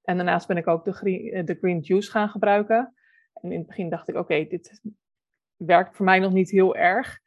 En 0.02 0.16
daarnaast 0.16 0.46
ben 0.46 0.56
ik 0.56 0.66
ook 0.66 0.84
de 0.84 0.92
green, 0.92 1.32
eh, 1.32 1.44
de 1.44 1.54
green 1.54 1.80
juice 1.80 2.10
gaan 2.10 2.28
gebruiken. 2.28 2.94
En 3.34 3.52
in 3.52 3.58
het 3.58 3.66
begin 3.66 3.90
dacht 3.90 4.08
ik, 4.08 4.16
oké, 4.16 4.44
dit 4.44 4.80
werkt 5.56 5.96
voor 5.96 6.04
mij 6.04 6.18
nog 6.18 6.32
niet 6.32 6.50
heel 6.50 6.76
erg. 6.76 7.18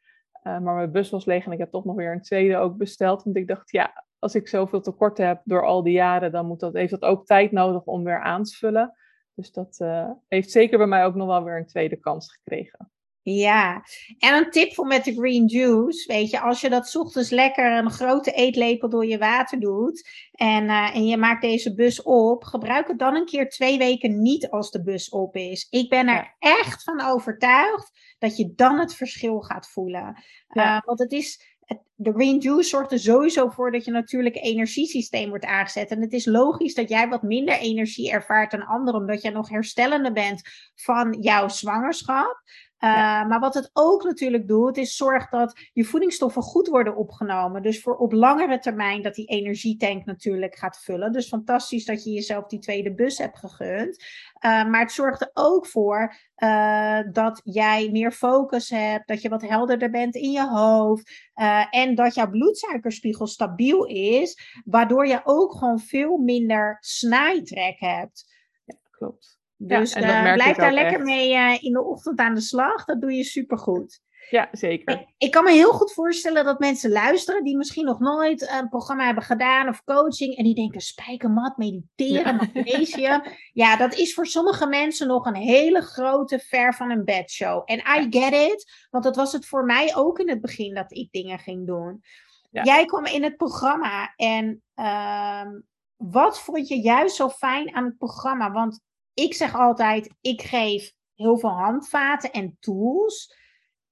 Uh, 0.42 0.58
maar 0.58 0.74
mijn 0.74 0.92
bus 0.92 1.10
was 1.10 1.24
leeg 1.24 1.46
en 1.46 1.52
ik 1.52 1.58
heb 1.58 1.70
toch 1.70 1.84
nog 1.84 1.96
weer 1.96 2.12
een 2.12 2.22
tweede 2.22 2.56
ook 2.56 2.76
besteld. 2.76 3.22
Want 3.22 3.36
ik 3.36 3.48
dacht, 3.48 3.70
ja, 3.70 4.04
als 4.18 4.34
ik 4.34 4.48
zoveel 4.48 4.80
tekorten 4.80 5.26
heb 5.26 5.40
door 5.44 5.66
al 5.66 5.82
die 5.82 5.92
jaren, 5.92 6.32
dan 6.32 6.46
moet 6.46 6.60
dat, 6.60 6.72
heeft 6.72 6.90
dat 6.90 7.02
ook 7.02 7.26
tijd 7.26 7.52
nodig 7.52 7.82
om 7.84 8.04
weer 8.04 8.20
aan 8.20 8.42
te 8.42 8.56
vullen. 8.56 8.96
Dus 9.34 9.52
dat 9.52 9.78
uh, 9.82 10.10
heeft 10.28 10.50
zeker 10.50 10.78
bij 10.78 10.86
mij 10.86 11.04
ook 11.04 11.14
nog 11.14 11.26
wel 11.26 11.44
weer 11.44 11.56
een 11.56 11.66
tweede 11.66 11.96
kans 11.96 12.32
gekregen. 12.32 12.92
Ja, 13.26 13.84
en 14.18 14.34
een 14.34 14.50
tip 14.50 14.74
voor 14.74 14.86
met 14.86 15.04
de 15.04 15.14
green 15.14 15.46
juice, 15.46 16.12
weet 16.12 16.30
je, 16.30 16.40
als 16.40 16.60
je 16.60 16.70
dat 16.70 16.96
ochtends 16.96 17.30
lekker 17.30 17.78
een 17.78 17.90
grote 17.90 18.32
eetlepel 18.32 18.88
door 18.88 19.06
je 19.06 19.18
water 19.18 19.60
doet 19.60 20.08
en, 20.32 20.64
uh, 20.64 20.96
en 20.96 21.06
je 21.06 21.16
maakt 21.16 21.42
deze 21.42 21.74
bus 21.74 22.02
op, 22.02 22.44
gebruik 22.44 22.88
het 22.88 22.98
dan 22.98 23.14
een 23.14 23.24
keer 23.24 23.48
twee 23.48 23.78
weken 23.78 24.22
niet 24.22 24.50
als 24.50 24.70
de 24.70 24.82
bus 24.82 25.08
op 25.08 25.36
is. 25.36 25.66
Ik 25.70 25.88
ben 25.88 26.08
er 26.08 26.36
echt 26.38 26.82
van 26.82 27.00
overtuigd 27.00 27.90
dat 28.18 28.36
je 28.36 28.52
dan 28.54 28.78
het 28.78 28.94
verschil 28.94 29.40
gaat 29.40 29.68
voelen. 29.70 30.24
Ja. 30.48 30.76
Uh, 30.76 30.82
want 30.84 30.98
het 30.98 31.12
is, 31.12 31.56
de 31.94 32.12
green 32.12 32.38
juice 32.38 32.68
zorgt 32.68 32.92
er 32.92 32.98
sowieso 32.98 33.48
voor 33.48 33.72
dat 33.72 33.84
je 33.84 33.90
natuurlijk 33.90 34.36
energiesysteem 34.36 35.28
wordt 35.28 35.44
aangezet. 35.44 35.90
En 35.90 36.00
het 36.00 36.12
is 36.12 36.24
logisch 36.24 36.74
dat 36.74 36.88
jij 36.88 37.08
wat 37.08 37.22
minder 37.22 37.58
energie 37.58 38.10
ervaart 38.10 38.50
dan 38.50 38.66
anderen, 38.66 39.00
omdat 39.00 39.22
jij 39.22 39.30
nog 39.30 39.48
herstellende 39.48 40.12
bent 40.12 40.42
van 40.74 41.16
jouw 41.20 41.48
zwangerschap. 41.48 42.42
Uh, 42.84 43.26
Maar 43.26 43.40
wat 43.40 43.54
het 43.54 43.70
ook 43.72 44.04
natuurlijk 44.04 44.48
doet, 44.48 44.76
is 44.76 44.96
zorg 44.96 45.28
dat 45.28 45.68
je 45.72 45.84
voedingsstoffen 45.84 46.42
goed 46.42 46.68
worden 46.68 46.96
opgenomen. 46.96 47.62
Dus 47.62 47.82
voor 47.82 47.96
op 47.96 48.12
langere 48.12 48.58
termijn 48.58 49.02
dat 49.02 49.14
die 49.14 49.26
energietank 49.26 50.04
natuurlijk 50.04 50.56
gaat 50.56 50.78
vullen. 50.78 51.12
Dus 51.12 51.28
fantastisch 51.28 51.84
dat 51.84 52.04
je 52.04 52.10
jezelf 52.10 52.46
die 52.46 52.58
tweede 52.58 52.94
bus 52.94 53.18
hebt 53.18 53.38
gegund. 53.38 54.04
Uh, 54.44 54.68
maar 54.68 54.80
het 54.80 54.92
zorgt 54.92 55.20
er 55.20 55.30
ook 55.32 55.66
voor 55.66 56.14
uh, 56.36 56.98
dat 57.12 57.40
jij 57.44 57.90
meer 57.90 58.12
focus 58.12 58.70
hebt, 58.70 59.08
dat 59.08 59.22
je 59.22 59.28
wat 59.28 59.42
helderder 59.42 59.90
bent 59.90 60.14
in 60.14 60.30
je 60.30 60.48
hoofd. 60.48 61.32
en 61.70 61.94
dat 61.94 62.14
jouw 62.14 62.30
bloedsuikerspiegel 62.30 63.26
stabiel 63.26 63.84
is, 63.84 64.60
waardoor 64.64 65.06
je 65.06 65.20
ook 65.24 65.52
gewoon 65.52 65.80
veel 65.80 66.16
minder 66.16 66.76
snijtrek 66.80 67.80
hebt. 67.80 68.24
Ja, 68.64 68.76
klopt. 68.90 69.42
Dus 69.56 69.92
ja, 69.92 70.26
uh, 70.26 70.32
blijf 70.34 70.56
daar 70.56 70.72
lekker 70.72 71.02
mee 71.02 71.32
uh, 71.32 71.62
in 71.62 71.72
de 71.72 71.82
ochtend 71.82 72.18
aan 72.18 72.34
de 72.34 72.40
slag. 72.40 72.84
Dat 72.84 73.00
doe 73.00 73.12
je 73.12 73.24
supergoed. 73.24 74.02
Ja, 74.30 74.48
zeker. 74.52 74.94
Ik, 74.94 75.06
ik, 75.18 75.30
kan 75.30 75.44
me 75.44 75.50
heel 75.50 75.72
goed 75.72 75.92
voorstellen 75.92 76.44
dat 76.44 76.58
mensen 76.58 76.90
luisteren 76.90 77.44
die 77.44 77.56
misschien 77.56 77.84
nog 77.84 77.98
nooit 77.98 78.50
een 78.50 78.68
programma 78.68 79.04
hebben 79.04 79.24
gedaan 79.24 79.68
of 79.68 79.84
coaching. 79.84 80.36
En 80.36 80.44
die 80.44 80.54
denken 80.54 80.80
spijkermat, 80.80 81.56
mediteren, 81.56 82.36
magnesium. 82.36 83.22
ja, 83.52 83.76
dat 83.76 83.94
is 83.94 84.14
voor 84.14 84.26
sommige 84.26 84.66
mensen 84.66 85.06
nog 85.06 85.26
een 85.26 85.34
hele 85.34 85.80
grote 85.80 86.38
ver 86.38 86.74
van 86.74 86.90
een 86.90 87.04
bedshow. 87.04 87.62
En 87.64 87.78
I 87.78 88.06
get 88.10 88.32
it, 88.32 88.86
want 88.90 89.04
dat 89.04 89.16
was 89.16 89.32
het 89.32 89.46
voor 89.46 89.64
mij 89.64 89.96
ook 89.96 90.18
in 90.18 90.28
het 90.28 90.40
begin 90.40 90.74
dat 90.74 90.92
ik 90.92 91.08
dingen 91.10 91.38
ging 91.38 91.66
doen. 91.66 92.02
Ja. 92.50 92.62
Jij 92.62 92.84
kwam 92.84 93.06
in 93.06 93.22
het 93.22 93.36
programma 93.36 94.12
en 94.16 94.62
uh, 94.76 95.50
wat 95.96 96.40
vond 96.40 96.68
je 96.68 96.80
juist 96.80 97.16
zo 97.16 97.28
fijn 97.28 97.74
aan 97.74 97.84
het 97.84 97.98
programma? 97.98 98.50
Want 98.50 98.80
ik 99.14 99.34
zeg 99.34 99.54
altijd, 99.54 100.14
ik 100.20 100.42
geef 100.42 100.92
heel 101.14 101.38
veel 101.38 101.50
handvaten 101.50 102.32
en 102.32 102.56
tools. 102.60 103.42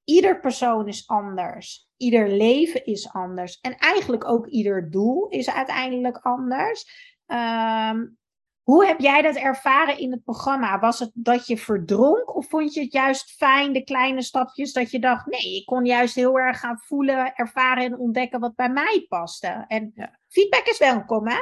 Ieder 0.04 0.40
persoon 0.40 0.88
is 0.88 1.08
anders. 1.08 1.88
Ieder 1.96 2.28
leven 2.28 2.84
is 2.84 3.12
anders. 3.12 3.58
En 3.60 3.76
eigenlijk 3.76 4.24
ook 4.24 4.46
ieder 4.46 4.90
doel 4.90 5.28
is 5.28 5.50
uiteindelijk 5.50 6.18
anders. 6.18 6.84
Um, 7.26 8.18
hoe 8.62 8.86
heb 8.86 9.00
jij 9.00 9.22
dat 9.22 9.36
ervaren 9.36 9.98
in 9.98 10.12
het 10.12 10.24
programma? 10.24 10.78
Was 10.78 10.98
het 10.98 11.10
dat 11.14 11.46
je 11.46 11.56
verdronk 11.56 12.36
of 12.36 12.48
vond 12.48 12.74
je 12.74 12.80
het 12.80 12.92
juist 12.92 13.30
fijn, 13.30 13.72
de 13.72 13.84
kleine 13.84 14.22
stapjes, 14.22 14.72
dat 14.72 14.90
je 14.90 14.98
dacht, 14.98 15.26
nee, 15.26 15.56
ik 15.56 15.66
kon 15.66 15.84
juist 15.84 16.14
heel 16.14 16.38
erg 16.38 16.58
gaan 16.58 16.78
voelen, 16.78 17.34
ervaren 17.34 17.84
en 17.84 17.98
ontdekken 17.98 18.40
wat 18.40 18.54
bij 18.54 18.70
mij 18.70 19.06
paste? 19.08 19.64
En 19.68 19.92
feedback 20.32 20.66
is 20.66 20.78
welkom, 20.78 21.28
hè? 21.28 21.36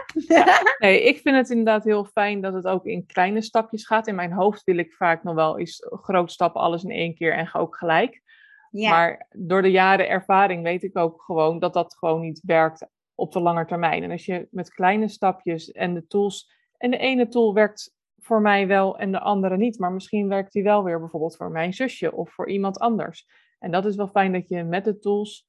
nee, 0.86 1.02
ik 1.02 1.18
vind 1.18 1.36
het 1.36 1.50
inderdaad 1.50 1.84
heel 1.84 2.04
fijn 2.04 2.40
dat 2.40 2.54
het 2.54 2.66
ook 2.66 2.84
in 2.84 3.06
kleine 3.06 3.42
stapjes 3.42 3.86
gaat. 3.86 4.06
In 4.06 4.14
mijn 4.14 4.32
hoofd 4.32 4.64
wil 4.64 4.76
ik 4.76 4.92
vaak 4.92 5.22
nog 5.22 5.34
wel 5.34 5.58
eens 5.58 5.86
groot 5.90 6.32
stappen, 6.32 6.60
alles 6.60 6.84
in 6.84 6.90
één 6.90 7.14
keer 7.14 7.34
en 7.34 7.46
ga 7.46 7.58
ook 7.58 7.76
gelijk. 7.76 8.22
Ja. 8.70 8.90
Maar 8.90 9.26
door 9.36 9.62
de 9.62 9.70
jaren 9.70 10.08
ervaring 10.08 10.62
weet 10.62 10.82
ik 10.82 10.98
ook 10.98 11.22
gewoon 11.22 11.58
dat 11.58 11.72
dat 11.72 11.96
gewoon 11.96 12.20
niet 12.20 12.42
werkt 12.44 12.86
op 13.14 13.32
de 13.32 13.40
lange 13.40 13.66
termijn. 13.66 14.02
En 14.02 14.10
als 14.10 14.24
je 14.24 14.48
met 14.50 14.74
kleine 14.74 15.08
stapjes 15.08 15.70
en 15.70 15.94
de 15.94 16.06
tools 16.06 16.52
en 16.76 16.90
de 16.90 16.98
ene 16.98 17.28
tool 17.28 17.54
werkt 17.54 17.94
voor 18.16 18.40
mij 18.40 18.66
wel 18.66 18.98
en 18.98 19.12
de 19.12 19.20
andere 19.20 19.56
niet. 19.56 19.78
Maar 19.78 19.92
misschien 19.92 20.28
werkt 20.28 20.52
die 20.52 20.62
wel 20.62 20.84
weer 20.84 21.00
bijvoorbeeld 21.00 21.36
voor 21.36 21.50
mijn 21.50 21.72
zusje 21.72 22.12
of 22.12 22.30
voor 22.30 22.48
iemand 22.48 22.78
anders. 22.78 23.26
En 23.58 23.70
dat 23.70 23.86
is 23.86 23.96
wel 23.96 24.08
fijn 24.08 24.32
dat 24.32 24.48
je 24.48 24.64
met 24.64 24.84
de 24.84 24.98
tools 24.98 25.48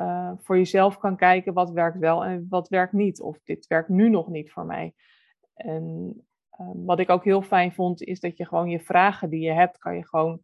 uh, 0.00 0.32
voor 0.38 0.56
jezelf 0.56 0.98
kan 0.98 1.16
kijken 1.16 1.52
wat 1.52 1.70
werkt 1.70 1.98
wel 1.98 2.24
en 2.24 2.46
wat 2.48 2.68
werkt 2.68 2.92
niet. 2.92 3.20
Of 3.20 3.38
dit 3.44 3.66
werkt 3.66 3.88
nu 3.88 4.08
nog 4.08 4.28
niet 4.28 4.52
voor 4.52 4.66
mij. 4.66 4.94
En 5.54 6.14
uh, 6.60 6.70
wat 6.74 6.98
ik 6.98 7.10
ook 7.10 7.24
heel 7.24 7.42
fijn 7.42 7.72
vond, 7.72 8.02
is 8.02 8.20
dat 8.20 8.36
je 8.36 8.46
gewoon 8.46 8.68
je 8.68 8.80
vragen 8.80 9.30
die 9.30 9.40
je 9.40 9.52
hebt, 9.52 9.78
kan 9.78 9.96
je 9.96 10.06
gewoon 10.06 10.40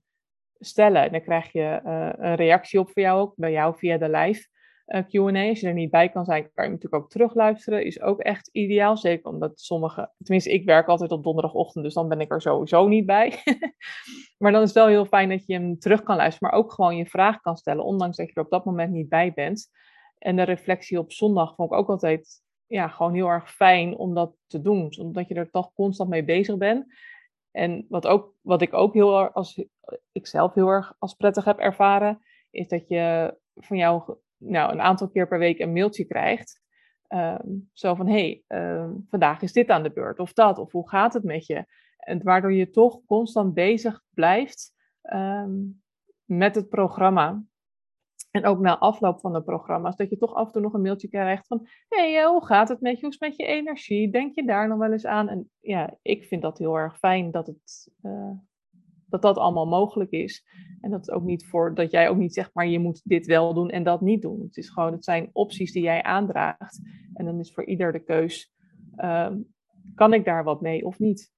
stellen. 0.58 1.02
En 1.02 1.12
dan 1.12 1.22
krijg 1.22 1.52
je 1.52 1.80
uh, 1.84 2.10
een 2.16 2.34
reactie 2.34 2.80
op 2.80 2.90
voor 2.90 3.02
jou 3.02 3.20
ook, 3.20 3.32
bij 3.36 3.52
jou 3.52 3.78
via 3.78 3.98
de 3.98 4.08
live. 4.10 4.48
Eh, 4.90 5.04
Q&A. 5.06 5.48
Als 5.48 5.60
je 5.60 5.66
er 5.66 5.74
niet 5.74 5.90
bij 5.90 6.08
kan 6.08 6.24
zijn, 6.24 6.50
kan 6.54 6.64
je 6.64 6.70
natuurlijk 6.70 7.02
ook 7.02 7.10
terugluisteren. 7.10 7.84
Is 7.84 8.00
ook 8.00 8.20
echt 8.20 8.48
ideaal. 8.52 8.96
Zeker 8.96 9.30
omdat 9.30 9.60
sommige... 9.60 10.10
Tenminste, 10.18 10.52
ik 10.52 10.64
werk 10.64 10.86
altijd 10.86 11.10
op 11.10 11.24
donderdagochtend, 11.24 11.84
dus 11.84 11.94
dan 11.94 12.08
ben 12.08 12.20
ik 12.20 12.32
er 12.32 12.40
sowieso 12.40 12.88
niet 12.88 13.06
bij. 13.06 13.42
maar 14.38 14.52
dan 14.52 14.62
is 14.62 14.68
het 14.68 14.76
wel 14.76 14.86
heel 14.86 15.04
fijn 15.04 15.28
dat 15.28 15.46
je 15.46 15.52
hem 15.52 15.78
terug 15.78 16.02
kan 16.02 16.16
luisteren. 16.16 16.48
Maar 16.50 16.58
ook 16.58 16.72
gewoon 16.72 16.96
je 16.96 17.06
vraag 17.06 17.40
kan 17.40 17.56
stellen, 17.56 17.84
ondanks 17.84 18.16
dat 18.16 18.26
je 18.26 18.34
er 18.34 18.42
op 18.42 18.50
dat 18.50 18.64
moment 18.64 18.92
niet 18.92 19.08
bij 19.08 19.32
bent. 19.32 19.68
En 20.18 20.36
de 20.36 20.42
reflectie 20.42 20.98
op 20.98 21.12
zondag 21.12 21.54
vond 21.54 21.72
ik 21.72 21.78
ook 21.78 21.88
altijd 21.88 22.42
ja, 22.66 22.88
gewoon 22.88 23.14
heel 23.14 23.28
erg 23.28 23.54
fijn 23.54 23.96
om 23.96 24.14
dat 24.14 24.36
te 24.46 24.60
doen. 24.60 24.94
Omdat 24.98 25.28
je 25.28 25.34
er 25.34 25.50
toch 25.50 25.72
constant 25.72 26.10
mee 26.10 26.24
bezig 26.24 26.56
bent. 26.56 26.86
En 27.50 27.86
wat, 27.88 28.06
ook, 28.06 28.34
wat 28.40 28.62
ik 28.62 28.74
ook 28.74 28.94
heel 28.94 29.20
erg 29.20 29.34
als 29.34 29.64
ik 30.12 30.26
zelf 30.26 30.54
heel 30.54 30.68
erg 30.68 30.94
als 30.98 31.14
prettig 31.14 31.44
heb 31.44 31.58
ervaren, 31.58 32.22
is 32.50 32.68
dat 32.68 32.88
je 32.88 33.34
van 33.54 33.76
jou 33.76 34.16
nou, 34.40 34.72
een 34.72 34.80
aantal 34.80 35.08
keer 35.08 35.28
per 35.28 35.38
week 35.38 35.58
een 35.58 35.72
mailtje 35.72 36.04
krijgt. 36.04 36.60
Um, 37.08 37.70
zo 37.72 37.94
van, 37.94 38.08
hey, 38.08 38.42
um, 38.48 39.06
vandaag 39.08 39.42
is 39.42 39.52
dit 39.52 39.68
aan 39.68 39.82
de 39.82 39.92
beurt, 39.92 40.18
of 40.18 40.32
dat, 40.32 40.58
of 40.58 40.72
hoe 40.72 40.88
gaat 40.88 41.12
het 41.12 41.24
met 41.24 41.46
je? 41.46 41.64
En 41.96 42.22
waardoor 42.22 42.52
je 42.52 42.70
toch 42.70 43.00
constant 43.06 43.54
bezig 43.54 44.02
blijft 44.14 44.72
um, 45.02 45.82
met 46.24 46.54
het 46.54 46.68
programma. 46.68 47.42
En 48.30 48.44
ook 48.44 48.60
na 48.60 48.78
afloop 48.78 49.20
van 49.20 49.32
de 49.32 49.42
programma's, 49.42 49.96
dat 49.96 50.10
je 50.10 50.16
toch 50.16 50.34
af 50.34 50.46
en 50.46 50.52
toe 50.52 50.62
nog 50.62 50.72
een 50.72 50.80
mailtje 50.80 51.08
krijgt 51.08 51.46
van, 51.46 51.66
hé, 51.88 52.12
hey, 52.12 52.24
hoe 52.24 52.44
gaat 52.44 52.68
het 52.68 52.80
met 52.80 52.94
je? 52.94 53.00
Hoe 53.00 53.10
is 53.10 53.18
het 53.18 53.28
met 53.28 53.38
je 53.38 53.54
energie? 53.54 54.10
Denk 54.10 54.34
je 54.34 54.44
daar 54.44 54.68
nog 54.68 54.78
wel 54.78 54.92
eens 54.92 55.06
aan? 55.06 55.28
En 55.28 55.50
ja, 55.60 55.96
ik 56.02 56.24
vind 56.24 56.42
dat 56.42 56.58
heel 56.58 56.76
erg 56.76 56.98
fijn 56.98 57.30
dat 57.30 57.46
het, 57.46 57.92
uh, 58.02 58.30
dat 59.10 59.22
dat 59.22 59.36
allemaal 59.36 59.66
mogelijk 59.66 60.10
is. 60.10 60.44
En 60.80 60.90
dat, 60.90 61.10
ook 61.10 61.22
niet 61.22 61.46
voor, 61.46 61.74
dat 61.74 61.90
jij 61.90 62.08
ook 62.08 62.16
niet 62.16 62.34
zegt, 62.34 62.54
maar 62.54 62.66
je 62.66 62.78
moet 62.78 63.00
dit 63.04 63.26
wel 63.26 63.54
doen 63.54 63.70
en 63.70 63.82
dat 63.82 64.00
niet 64.00 64.22
doen. 64.22 64.40
Het, 64.42 64.56
is 64.56 64.68
gewoon, 64.68 64.92
het 64.92 65.04
zijn 65.04 65.30
opties 65.32 65.72
die 65.72 65.82
jij 65.82 66.02
aandraagt. 66.02 66.80
En 67.14 67.24
dan 67.24 67.38
is 67.38 67.52
voor 67.52 67.66
ieder 67.66 67.92
de 67.92 68.04
keus, 68.04 68.52
um, 68.96 69.46
kan 69.94 70.12
ik 70.12 70.24
daar 70.24 70.44
wat 70.44 70.60
mee 70.60 70.84
of 70.84 70.98
niet? 70.98 71.32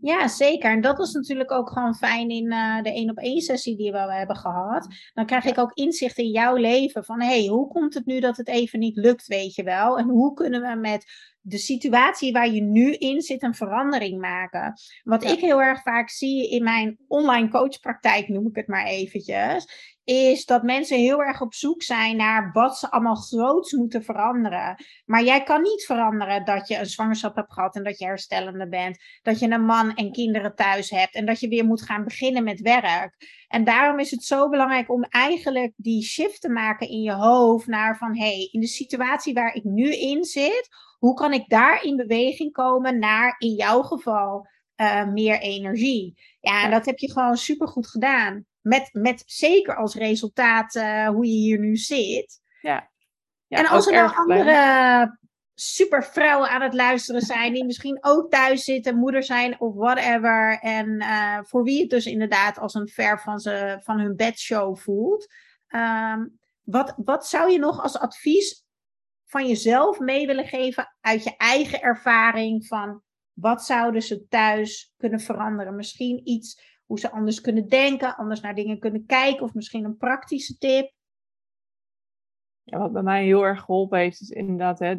Ja, 0.00 0.28
zeker. 0.28 0.70
En 0.70 0.80
dat 0.80 0.98
was 0.98 1.12
natuurlijk 1.12 1.50
ook 1.50 1.70
gewoon 1.70 1.94
fijn 1.94 2.28
in 2.28 2.52
uh, 2.52 2.82
de 2.82 2.92
één 2.92 3.10
op 3.10 3.18
één 3.18 3.40
sessie 3.40 3.76
die 3.76 3.92
we 3.92 3.98
hebben 3.98 4.36
gehad. 4.36 4.88
Dan 5.14 5.26
krijg 5.26 5.44
ik 5.44 5.58
ook 5.58 5.72
inzicht 5.72 6.18
in 6.18 6.30
jouw 6.30 6.56
leven 6.56 7.04
van 7.04 7.20
hé, 7.20 7.38
hey, 7.38 7.46
hoe 7.46 7.68
komt 7.68 7.94
het 7.94 8.06
nu 8.06 8.20
dat 8.20 8.36
het 8.36 8.48
even 8.48 8.78
niet 8.78 8.96
lukt, 8.96 9.26
weet 9.26 9.54
je 9.54 9.62
wel? 9.62 9.98
En 9.98 10.08
hoe 10.08 10.34
kunnen 10.34 10.62
we 10.62 10.80
met 10.80 11.04
de 11.48 11.58
situatie 11.58 12.32
waar 12.32 12.50
je 12.50 12.60
nu 12.60 12.92
in 12.92 13.20
zit 13.20 13.42
een 13.42 13.54
verandering 13.54 14.20
maken? 14.20 14.74
Wat 15.02 15.24
ik 15.24 15.40
heel 15.40 15.62
erg 15.62 15.82
vaak 15.82 16.10
zie 16.10 16.50
in 16.50 16.64
mijn 16.64 16.98
online 17.08 17.48
coachpraktijk, 17.48 18.28
noem 18.28 18.46
ik 18.46 18.56
het 18.56 18.66
maar 18.66 18.86
eventjes, 18.86 19.94
is 20.04 20.44
dat 20.44 20.62
mensen 20.62 20.98
heel 20.98 21.22
erg 21.22 21.40
op 21.40 21.54
zoek 21.54 21.82
zijn 21.82 22.16
naar 22.16 22.50
wat 22.52 22.78
ze 22.78 22.90
allemaal 22.90 23.14
groots 23.14 23.72
moeten 23.72 24.04
veranderen. 24.04 24.84
Maar 25.04 25.24
jij 25.24 25.42
kan 25.42 25.62
niet 25.62 25.84
veranderen 25.84 26.44
dat 26.44 26.68
je 26.68 26.78
een 26.78 26.86
zwangerschap 26.86 27.36
hebt 27.36 27.52
gehad 27.52 27.76
en 27.76 27.84
dat 27.84 27.98
je 27.98 28.04
herstellende 28.04 28.68
bent. 28.68 28.98
Dat 29.22 29.38
je 29.38 29.50
een 29.50 29.64
man 29.64 29.94
en 29.94 30.12
kinderen 30.12 30.54
thuis 30.54 30.90
hebt 30.90 31.14
en 31.14 31.26
dat 31.26 31.40
je 31.40 31.48
weer 31.48 31.64
moet 31.64 31.82
gaan 31.82 32.04
beginnen 32.04 32.44
met 32.44 32.60
werk. 32.60 33.44
En 33.48 33.64
daarom 33.64 33.98
is 33.98 34.10
het 34.10 34.24
zo 34.24 34.48
belangrijk 34.48 34.90
om 34.90 35.02
eigenlijk 35.02 35.72
die 35.76 36.02
shift 36.02 36.40
te 36.40 36.48
maken 36.48 36.88
in 36.88 37.02
je 37.02 37.12
hoofd 37.12 37.66
naar 37.66 37.96
van 37.96 38.16
hé, 38.16 38.24
hey, 38.24 38.48
in 38.52 38.60
de 38.60 38.66
situatie 38.66 39.34
waar 39.34 39.54
ik 39.54 39.64
nu 39.64 39.92
in 39.92 40.24
zit, 40.24 40.68
hoe 40.98 41.14
kan 41.14 41.32
ik 41.32 41.48
daar 41.48 41.82
in 41.82 41.96
beweging 41.96 42.52
komen 42.52 42.98
naar 42.98 43.34
in 43.38 43.54
jouw 43.54 43.82
geval 43.82 44.48
uh, 44.76 45.06
meer 45.06 45.40
energie? 45.40 46.14
Ja, 46.40 46.64
en 46.64 46.70
dat 46.70 46.86
heb 46.86 46.98
je 46.98 47.12
gewoon 47.12 47.36
supergoed 47.36 47.86
gedaan. 47.86 48.44
Met, 48.60 48.88
met 48.92 49.22
zeker 49.26 49.76
als 49.76 49.94
resultaat 49.94 50.74
uh, 50.74 51.08
hoe 51.08 51.26
je 51.26 51.32
hier 51.32 51.58
nu 51.58 51.76
zit. 51.76 52.40
Ja. 52.60 52.90
ja 53.46 53.58
en 53.58 53.66
als 53.66 53.86
er 53.86 53.92
nou 53.92 54.16
andere 54.16 55.18
super 55.58 56.04
vrouwen 56.04 56.50
aan 56.50 56.62
het 56.62 56.74
luisteren 56.74 57.20
zijn, 57.20 57.52
die 57.52 57.64
misschien 57.64 57.98
ook 58.00 58.30
thuis 58.30 58.64
zitten, 58.64 58.96
moeder 58.96 59.22
zijn 59.22 59.60
of 59.60 59.74
whatever. 59.74 60.58
En 60.60 60.88
uh, 61.02 61.38
voor 61.42 61.62
wie 61.62 61.80
het 61.80 61.90
dus 61.90 62.06
inderdaad 62.06 62.58
als 62.58 62.74
een 62.74 62.88
ver 62.88 63.20
van, 63.20 63.38
ze, 63.38 63.78
van 63.82 63.98
hun 64.00 64.16
bedshow 64.16 64.76
voelt. 64.76 65.26
Um, 65.68 66.38
wat, 66.62 66.94
wat 66.96 67.26
zou 67.26 67.50
je 67.50 67.58
nog 67.58 67.82
als 67.82 67.98
advies 67.98 68.65
van 69.26 69.46
jezelf 69.46 69.98
mee 69.98 70.26
willen 70.26 70.46
geven 70.46 70.96
uit 71.00 71.24
je 71.24 71.36
eigen 71.36 71.80
ervaring 71.80 72.66
van 72.66 73.02
wat 73.32 73.64
zouden 73.64 74.02
ze 74.02 74.26
thuis 74.28 74.94
kunnen 74.96 75.20
veranderen? 75.20 75.76
Misschien 75.76 76.28
iets 76.28 76.74
hoe 76.84 76.98
ze 76.98 77.10
anders 77.10 77.40
kunnen 77.40 77.68
denken, 77.68 78.16
anders 78.16 78.40
naar 78.40 78.54
dingen 78.54 78.78
kunnen 78.78 79.06
kijken, 79.06 79.42
of 79.42 79.54
misschien 79.54 79.84
een 79.84 79.96
praktische 79.96 80.58
tip. 80.58 80.92
Ja, 82.62 82.78
wat 82.78 82.92
bij 82.92 83.02
mij 83.02 83.24
heel 83.24 83.42
erg 83.42 83.60
geholpen 83.60 83.98
heeft, 83.98 84.20
is 84.20 84.30
inderdaad 84.30 84.78
hè, 84.78 84.96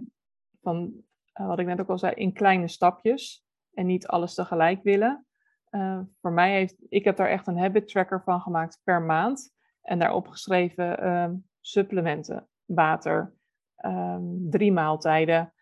van 0.61 0.93
uh, 1.39 1.47
wat 1.47 1.59
ik 1.59 1.65
net 1.65 1.79
ook 1.79 1.89
al 1.89 1.97
zei, 1.97 2.13
in 2.13 2.33
kleine 2.33 2.67
stapjes 2.67 3.45
en 3.73 3.85
niet 3.85 4.07
alles 4.07 4.33
tegelijk 4.33 4.83
willen. 4.83 5.25
Uh, 5.71 5.99
voor 6.21 6.31
mij 6.31 6.51
heeft, 6.51 6.75
ik 6.89 7.03
heb 7.03 7.17
daar 7.17 7.29
echt 7.29 7.47
een 7.47 7.57
habit 7.57 7.87
tracker 7.87 8.23
van 8.23 8.41
gemaakt 8.41 8.81
per 8.83 9.01
maand 9.01 9.53
en 9.81 9.99
daarop 9.99 10.27
geschreven 10.27 11.03
uh, 11.03 11.29
supplementen, 11.61 12.47
water, 12.65 13.33
ehm, 13.77 14.23
drie 14.49 14.71
maaltijden. 14.71 15.53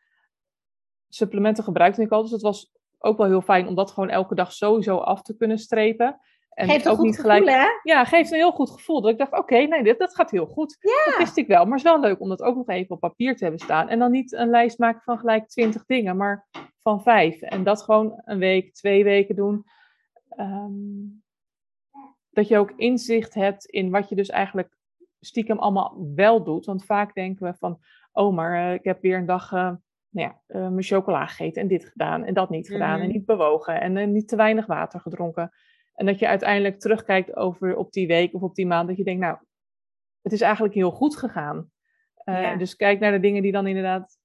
Supplementen 1.09 1.63
gebruikte 1.63 2.01
ik 2.01 2.11
al, 2.11 2.21
dus 2.21 2.31
dat 2.31 2.41
was 2.41 2.73
ook 2.99 3.17
wel 3.17 3.27
heel 3.27 3.41
fijn 3.41 3.67
om 3.67 3.75
dat 3.75 3.91
gewoon 3.91 4.09
elke 4.09 4.35
dag 4.35 4.53
sowieso 4.53 4.97
af 4.97 5.21
te 5.21 5.35
kunnen 5.35 5.57
strepen. 5.57 6.19
En 6.49 6.69
geeft 6.69 6.89
ook 6.89 6.99
niet 6.99 7.19
gelijk. 7.19 7.43
Gevoel, 7.43 7.59
hè? 7.59 7.67
Ja, 7.83 8.05
geeft 8.05 8.31
een 8.31 8.37
heel 8.37 8.51
goed 8.51 8.69
gevoel. 8.69 9.01
Dat 9.01 9.11
ik 9.11 9.17
dacht, 9.17 9.31
oké, 9.31 9.57
nee, 9.57 9.83
dit, 9.83 9.99
dat 9.99 10.15
gaat 10.15 10.31
heel 10.31 10.45
goed. 10.45 10.77
Ja. 10.79 11.11
Dat 11.11 11.17
wist 11.17 11.37
ik 11.37 11.47
wel. 11.47 11.63
Maar 11.63 11.77
het 11.77 11.85
is 11.85 11.91
wel 11.91 11.99
leuk 11.99 12.19
om 12.19 12.29
dat 12.29 12.41
ook 12.41 12.55
nog 12.55 12.67
even 12.67 12.95
op 12.95 12.99
papier 12.99 13.35
te 13.35 13.43
hebben 13.43 13.61
staan. 13.61 13.89
En 13.89 13.99
dan 13.99 14.11
niet 14.11 14.33
een 14.33 14.49
lijst 14.49 14.79
maken 14.79 15.01
van 15.01 15.19
gelijk 15.19 15.47
twintig 15.47 15.85
dingen, 15.85 16.17
maar 16.17 16.47
van 16.81 17.01
vijf. 17.01 17.41
En 17.41 17.63
dat 17.63 17.81
gewoon 17.81 18.21
een 18.25 18.37
week, 18.37 18.73
twee 18.73 19.03
weken 19.03 19.35
doen. 19.35 19.65
Um, 20.39 21.23
dat 22.29 22.47
je 22.47 22.57
ook 22.57 22.73
inzicht 22.75 23.33
hebt 23.33 23.65
in 23.65 23.89
wat 23.89 24.09
je 24.09 24.15
dus 24.15 24.29
eigenlijk 24.29 24.77
stiekem 25.19 25.59
allemaal 25.59 26.11
wel 26.15 26.43
doet. 26.43 26.65
Want 26.65 26.85
vaak 26.85 27.13
denken 27.13 27.45
we 27.45 27.53
van, 27.57 27.79
oh, 28.15 28.35
maar 28.35 28.67
uh, 28.67 28.73
ik 28.73 28.83
heb 28.83 29.01
weer 29.01 29.17
een 29.17 29.25
dag 29.25 29.51
uh, 29.51 29.71
nou 30.09 30.27
ja, 30.27 30.41
uh, 30.47 30.69
mijn 30.69 30.83
chocola 30.83 31.25
gegeten 31.25 31.61
en 31.61 31.67
dit 31.67 31.85
gedaan 31.85 32.23
en 32.23 32.33
dat 32.33 32.49
niet 32.49 32.67
gedaan 32.67 32.99
en 32.99 33.05
mhm. 33.05 33.13
niet 33.13 33.25
bewogen 33.25 33.81
en 33.81 33.95
uh, 33.95 34.07
niet 34.07 34.27
te 34.27 34.35
weinig 34.35 34.65
water 34.65 34.99
gedronken. 34.99 35.51
En 35.93 36.05
dat 36.05 36.19
je 36.19 36.27
uiteindelijk 36.27 36.79
terugkijkt 36.79 37.35
over 37.35 37.75
op 37.75 37.91
die 37.91 38.07
week 38.07 38.33
of 38.33 38.41
op 38.41 38.55
die 38.55 38.67
maand, 38.67 38.87
dat 38.87 38.97
je 38.97 39.03
denkt, 39.03 39.21
nou, 39.21 39.37
het 40.21 40.31
is 40.31 40.41
eigenlijk 40.41 40.73
heel 40.73 40.91
goed 40.91 41.17
gegaan. 41.17 41.69
Uh, 42.25 42.57
Dus 42.57 42.75
kijk 42.75 42.99
naar 42.99 43.11
de 43.11 43.19
dingen 43.19 43.41
die 43.41 43.51
dan 43.51 43.67
inderdaad 43.67 44.19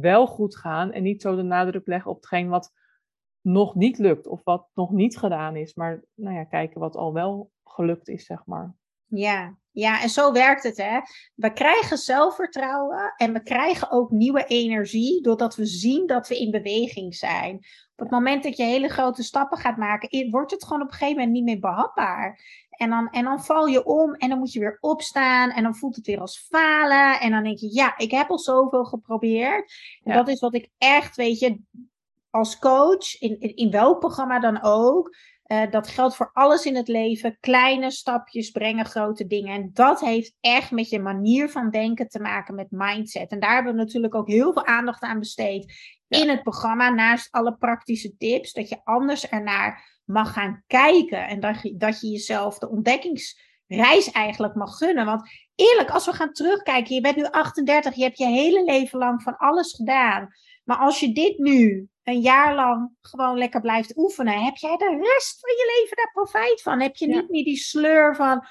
wel 0.00 0.26
goed 0.26 0.56
gaan 0.56 0.92
en 0.92 1.02
niet 1.02 1.22
zo 1.22 1.36
de 1.36 1.42
nadruk 1.42 1.86
leggen 1.86 2.10
op 2.10 2.16
hetgeen 2.16 2.48
wat 2.48 2.72
nog 3.40 3.74
niet 3.74 3.98
lukt 3.98 4.26
of 4.26 4.44
wat 4.44 4.68
nog 4.74 4.90
niet 4.90 5.18
gedaan 5.18 5.56
is, 5.56 5.74
maar 5.74 6.04
nou 6.14 6.34
ja, 6.34 6.44
kijken 6.44 6.80
wat 6.80 6.96
al 6.96 7.12
wel 7.12 7.50
gelukt 7.64 8.08
is, 8.08 8.24
zeg 8.24 8.46
maar. 8.46 8.74
Ja, 9.06 9.56
ja, 9.72 10.02
en 10.02 10.08
zo 10.08 10.32
werkt 10.32 10.62
het, 10.62 10.76
hè. 10.76 11.00
We 11.34 11.52
krijgen 11.52 11.98
zelfvertrouwen 11.98 13.14
en 13.16 13.32
we 13.32 13.42
krijgen 13.42 13.90
ook 13.90 14.10
nieuwe 14.10 14.44
energie 14.44 15.22
doordat 15.22 15.56
we 15.56 15.66
zien 15.66 16.06
dat 16.06 16.28
we 16.28 16.38
in 16.38 16.50
beweging 16.50 17.14
zijn. 17.14 17.56
Op 17.92 17.98
het 17.98 18.10
moment 18.10 18.42
dat 18.42 18.56
je 18.56 18.62
hele 18.62 18.88
grote 18.88 19.22
stappen 19.22 19.58
gaat 19.58 19.76
maken, 19.76 20.30
wordt 20.30 20.50
het 20.50 20.64
gewoon 20.64 20.82
op 20.82 20.88
een 20.88 20.92
gegeven 20.92 21.16
moment 21.16 21.32
niet 21.32 21.44
meer 21.44 21.58
behapbaar. 21.58 22.40
En 22.70 22.90
dan, 22.90 23.10
en 23.10 23.24
dan 23.24 23.44
val 23.44 23.66
je 23.66 23.84
om 23.84 24.14
en 24.14 24.28
dan 24.28 24.38
moet 24.38 24.52
je 24.52 24.60
weer 24.60 24.78
opstaan 24.80 25.50
en 25.50 25.62
dan 25.62 25.76
voelt 25.76 25.96
het 25.96 26.06
weer 26.06 26.20
als 26.20 26.46
falen. 26.48 27.20
En 27.20 27.30
dan 27.30 27.42
denk 27.42 27.58
je, 27.58 27.74
ja, 27.74 27.98
ik 27.98 28.10
heb 28.10 28.30
al 28.30 28.38
zoveel 28.38 28.84
geprobeerd. 28.84 29.72
En 30.02 30.14
dat 30.14 30.28
is 30.28 30.40
wat 30.40 30.54
ik 30.54 30.70
echt, 30.78 31.16
weet 31.16 31.38
je, 31.38 31.60
als 32.30 32.58
coach, 32.58 33.20
in, 33.20 33.40
in, 33.40 33.56
in 33.56 33.70
welk 33.70 33.98
programma 33.98 34.38
dan 34.38 34.62
ook, 34.62 35.16
uh, 35.46 35.70
dat 35.70 35.88
geldt 35.88 36.16
voor 36.16 36.30
alles 36.32 36.64
in 36.64 36.76
het 36.76 36.88
leven. 36.88 37.36
Kleine 37.40 37.90
stapjes 37.90 38.50
brengen 38.50 38.84
grote 38.84 39.26
dingen. 39.26 39.54
En 39.54 39.70
dat 39.72 40.00
heeft 40.00 40.36
echt 40.40 40.70
met 40.70 40.88
je 40.88 40.98
manier 40.98 41.50
van 41.50 41.70
denken 41.70 42.08
te 42.08 42.20
maken 42.20 42.54
met 42.54 42.70
mindset. 42.70 43.30
En 43.30 43.40
daar 43.40 43.54
hebben 43.54 43.72
we 43.72 43.78
natuurlijk 43.78 44.14
ook 44.14 44.28
heel 44.28 44.52
veel 44.52 44.66
aandacht 44.66 45.02
aan 45.02 45.18
besteed 45.18 45.74
in 46.08 46.28
het 46.28 46.42
programma. 46.42 46.90
Naast 46.90 47.28
alle 47.30 47.56
praktische 47.56 48.16
tips. 48.16 48.52
Dat 48.52 48.68
je 48.68 48.80
anders 48.84 49.28
ernaar 49.28 50.00
mag 50.04 50.32
gaan 50.32 50.62
kijken. 50.66 51.26
En 51.26 51.40
dat 51.40 51.62
je, 51.62 51.76
dat 51.76 52.00
je 52.00 52.08
jezelf 52.08 52.58
de 52.58 52.68
ontdekkingsreis 52.68 54.10
eigenlijk 54.12 54.54
mag 54.54 54.76
gunnen. 54.76 55.06
Want 55.06 55.30
eerlijk, 55.54 55.90
als 55.90 56.06
we 56.06 56.12
gaan 56.12 56.32
terugkijken. 56.32 56.94
Je 56.94 57.00
bent 57.00 57.16
nu 57.16 57.24
38. 57.24 57.94
Je 57.94 58.02
hebt 58.02 58.18
je 58.18 58.26
hele 58.26 58.64
leven 58.64 58.98
lang 58.98 59.22
van 59.22 59.36
alles 59.36 59.74
gedaan. 59.74 60.28
Maar 60.64 60.76
als 60.76 61.00
je 61.00 61.12
dit 61.12 61.38
nu 61.38 61.88
een 62.06 62.20
jaar 62.20 62.54
lang 62.54 62.90
gewoon 63.00 63.38
lekker 63.38 63.60
blijft 63.60 63.96
oefenen, 63.96 64.44
heb 64.44 64.56
jij 64.56 64.76
de 64.76 65.10
rest 65.14 65.40
van 65.40 65.50
je 65.50 65.80
leven 65.80 65.96
daar 65.96 66.10
profijt 66.12 66.62
van. 66.62 66.80
Heb 66.80 66.96
je 66.96 67.06
niet 67.06 67.30
meer 67.30 67.44
die 67.44 67.56
sleur 67.56 68.16
van, 68.16 68.46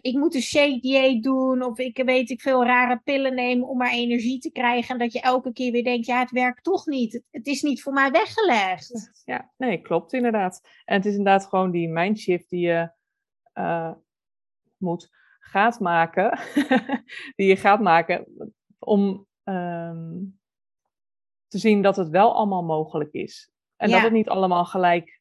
ik 0.00 0.16
moet 0.16 0.34
een 0.34 0.42
shake 0.42 0.80
dieet 0.80 1.22
doen 1.22 1.62
of 1.62 1.78
ik 1.78 2.02
weet 2.04 2.30
ik 2.30 2.40
veel 2.40 2.64
rare 2.64 3.00
pillen 3.04 3.34
nemen 3.34 3.68
om 3.68 3.76
maar 3.76 3.90
energie 3.90 4.38
te 4.38 4.52
krijgen. 4.52 4.92
En 4.92 4.98
dat 4.98 5.12
je 5.12 5.20
elke 5.20 5.52
keer 5.52 5.72
weer 5.72 5.84
denkt, 5.84 6.06
ja 6.06 6.18
het 6.18 6.30
werkt 6.30 6.64
toch 6.64 6.86
niet. 6.86 7.22
Het, 7.30 7.46
is 7.46 7.62
niet 7.62 7.82
voor 7.82 7.92
mij 7.92 8.10
weggelegd. 8.10 9.22
Ja, 9.24 9.52
nee, 9.56 9.80
klopt 9.80 10.12
inderdaad. 10.12 10.60
En 10.84 10.96
het 10.96 11.06
is 11.06 11.16
inderdaad 11.16 11.46
gewoon 11.46 11.70
die 11.70 11.88
mindshift 11.88 12.50
die 12.50 12.66
je 12.66 12.92
uh, 13.54 13.92
moet, 14.76 15.10
gaat 15.38 15.80
maken. 15.80 16.38
die 17.36 17.46
je 17.46 17.56
gaat 17.56 17.80
maken 17.80 18.26
om... 18.78 19.26
Um, 19.44 20.37
te 21.48 21.58
zien 21.58 21.82
dat 21.82 21.96
het 21.96 22.08
wel 22.08 22.34
allemaal 22.34 22.64
mogelijk 22.64 23.12
is. 23.12 23.50
En 23.76 23.90
dat 23.90 24.02
het 24.02 24.12
niet 24.12 24.28
allemaal 24.28 24.64
gelijk 24.64 25.20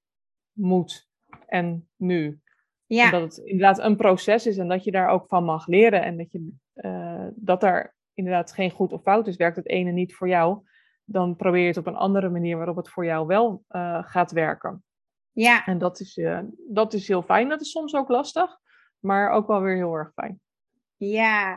moet 0.52 1.10
en 1.46 1.90
nu. 1.96 2.42
Ja. 2.86 3.06
En 3.06 3.12
dat 3.12 3.22
het 3.22 3.38
inderdaad 3.38 3.80
een 3.80 3.96
proces 3.96 4.46
is 4.46 4.58
en 4.58 4.68
dat 4.68 4.84
je 4.84 4.92
daar 4.92 5.10
ook 5.10 5.28
van 5.28 5.44
mag 5.44 5.68
leren. 5.68 6.04
En 6.04 6.18
dat, 6.18 6.32
je, 6.32 6.52
uh, 6.76 7.28
dat 7.36 7.64
er 7.64 7.96
inderdaad 8.14 8.52
geen 8.52 8.72
goed 8.72 8.94
of 8.94 9.02
fout 9.02 9.28
is. 9.28 9.36
Werkt 9.36 9.56
het 9.56 9.68
ene 9.68 9.92
niet 9.92 10.16
voor 10.16 10.28
jou, 10.28 10.60
dan 11.04 11.36
probeer 11.36 11.62
je 11.62 11.68
het 11.68 11.78
op 11.78 11.88
een 11.88 11.96
andere 11.96 12.30
manier 12.30 12.58
waarop 12.58 12.76
het 12.76 12.90
voor 12.90 13.06
jou 13.06 13.28
wel 13.28 13.64
uh, 13.70 14.04
gaat 14.04 14.32
werken. 14.32 14.84
Ja. 15.32 15.66
En 15.66 15.78
dat 15.78 16.00
is, 16.00 16.18
uh, 16.18 16.40
dat 16.70 16.94
is 16.94 17.08
heel 17.08 17.22
fijn. 17.22 17.50
Dat 17.50 17.62
is 17.62 17.72
soms 17.72 17.96
ook 17.96 18.10
lastig, 18.10 18.58
maar 19.00 19.30
ook 19.30 19.48
wel 19.48 19.62
weer 19.62 19.76
heel 19.76 19.94
erg 19.94 20.12
fijn. 20.14 20.40
Ja, 20.96 21.56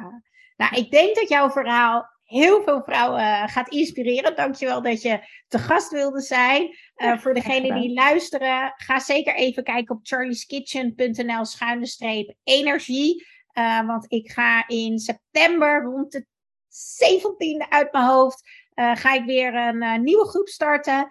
nou, 0.57 0.75
ik 0.75 0.91
denk 0.91 1.17
dat 1.17 1.29
jouw 1.29 1.51
verhaal 1.51 2.09
heel 2.31 2.63
veel 2.63 2.83
vrouwen 2.83 3.21
uh, 3.21 3.49
gaat 3.49 3.69
inspireren. 3.69 4.37
Dankjewel 4.37 4.83
dat 4.83 5.03
je 5.03 5.21
te 5.49 5.59
gast 5.59 5.91
wilde 5.91 6.21
zijn. 6.21 6.77
Uh, 6.97 7.19
voor 7.19 7.35
degenen 7.35 7.81
die 7.81 7.93
luisteren, 7.93 8.73
ga 8.77 8.99
zeker 8.99 9.35
even 9.35 9.65
kijken 9.65 9.95
op 9.95 10.01
charlieskitchen.nl 10.03 11.45
schuine 11.45 11.87
streep 11.87 12.35
energie. 12.43 13.27
Uh, 13.55 13.87
want 13.87 14.13
ik 14.13 14.31
ga 14.31 14.69
in 14.69 14.99
september 14.99 15.83
rond 15.83 16.13
de 16.13 16.27
17e 17.05 17.69
uit 17.69 17.93
mijn 17.93 18.05
hoofd 18.05 18.49
ga 18.75 19.15
ik 19.15 19.25
weer 19.25 19.55
een 19.55 20.03
nieuwe 20.03 20.29
groep 20.29 20.49
starten. 20.49 21.09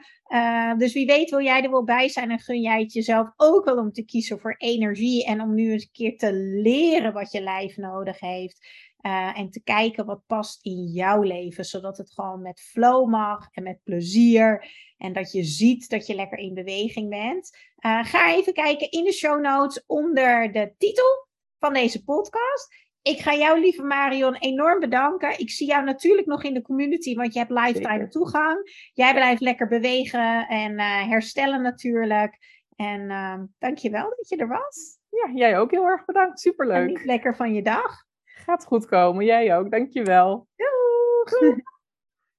Dus 0.77 0.93
wie 0.93 1.05
weet 1.05 1.29
wil 1.29 1.41
jij 1.41 1.63
er 1.63 1.71
wel 1.71 1.83
bij 1.83 2.09
zijn 2.09 2.31
en 2.31 2.39
gun 2.39 2.61
jij 2.61 2.81
het 2.81 2.93
jezelf 2.93 3.31
ook 3.35 3.65
wel 3.65 3.77
om 3.77 3.91
te 3.91 4.05
kiezen 4.05 4.39
voor 4.39 4.55
energie 4.57 5.25
en 5.25 5.41
om 5.41 5.53
nu 5.55 5.71
eens 5.71 5.83
een 5.83 5.91
keer 5.91 6.17
te 6.17 6.33
leren 6.33 7.13
wat 7.13 7.31
je 7.31 7.41
lijf 7.41 7.77
nodig 7.77 8.19
heeft. 8.19 8.67
Uh, 9.01 9.39
en 9.39 9.49
te 9.49 9.63
kijken 9.63 10.05
wat 10.05 10.25
past 10.27 10.65
in 10.65 10.85
jouw 10.85 11.21
leven, 11.21 11.65
zodat 11.65 11.97
het 11.97 12.11
gewoon 12.11 12.41
met 12.41 12.61
flow 12.61 13.09
mag 13.09 13.47
en 13.51 13.63
met 13.63 13.83
plezier. 13.83 14.71
En 14.97 15.13
dat 15.13 15.31
je 15.31 15.43
ziet 15.43 15.89
dat 15.89 16.07
je 16.07 16.15
lekker 16.15 16.37
in 16.37 16.53
beweging 16.53 17.09
bent. 17.09 17.57
Uh, 17.79 18.03
ga 18.03 18.33
even 18.35 18.53
kijken 18.53 18.91
in 18.91 19.03
de 19.03 19.11
show 19.11 19.41
notes 19.41 19.83
onder 19.85 20.51
de 20.51 20.73
titel 20.77 21.27
van 21.59 21.73
deze 21.73 22.03
podcast. 22.03 22.88
Ik 23.01 23.19
ga 23.19 23.35
jou, 23.35 23.59
lieve 23.59 23.83
Marion, 23.83 24.35
enorm 24.35 24.79
bedanken. 24.79 25.39
Ik 25.39 25.49
zie 25.49 25.67
jou 25.67 25.83
natuurlijk 25.83 26.27
nog 26.27 26.43
in 26.43 26.53
de 26.53 26.61
community, 26.61 27.15
want 27.15 27.33
je 27.33 27.39
hebt 27.39 27.51
lifetime 27.51 28.07
toegang. 28.07 28.89
Jij 28.93 29.13
blijft 29.13 29.41
lekker 29.41 29.67
bewegen 29.67 30.47
en 30.47 30.71
uh, 30.71 31.07
herstellen 31.09 31.61
natuurlijk. 31.61 32.37
En 32.75 33.01
uh, 33.01 33.39
dankjewel 33.59 34.13
dat 34.15 34.29
je 34.29 34.35
er 34.35 34.47
was. 34.47 34.97
Ja, 35.09 35.31
jij 35.33 35.59
ook 35.59 35.71
heel 35.71 35.85
erg 35.85 36.05
bedankt. 36.05 36.39
Superleuk. 36.39 36.87
Geniet 36.87 37.05
lekker 37.05 37.35
van 37.35 37.53
je 37.53 37.61
dag. 37.61 38.03
Gaat 38.23 38.65
goed 38.65 38.85
komen. 38.85 39.25
Jij 39.25 39.57
ook. 39.57 39.71
Dankjewel. 39.71 40.47
Doeg. 40.55 41.55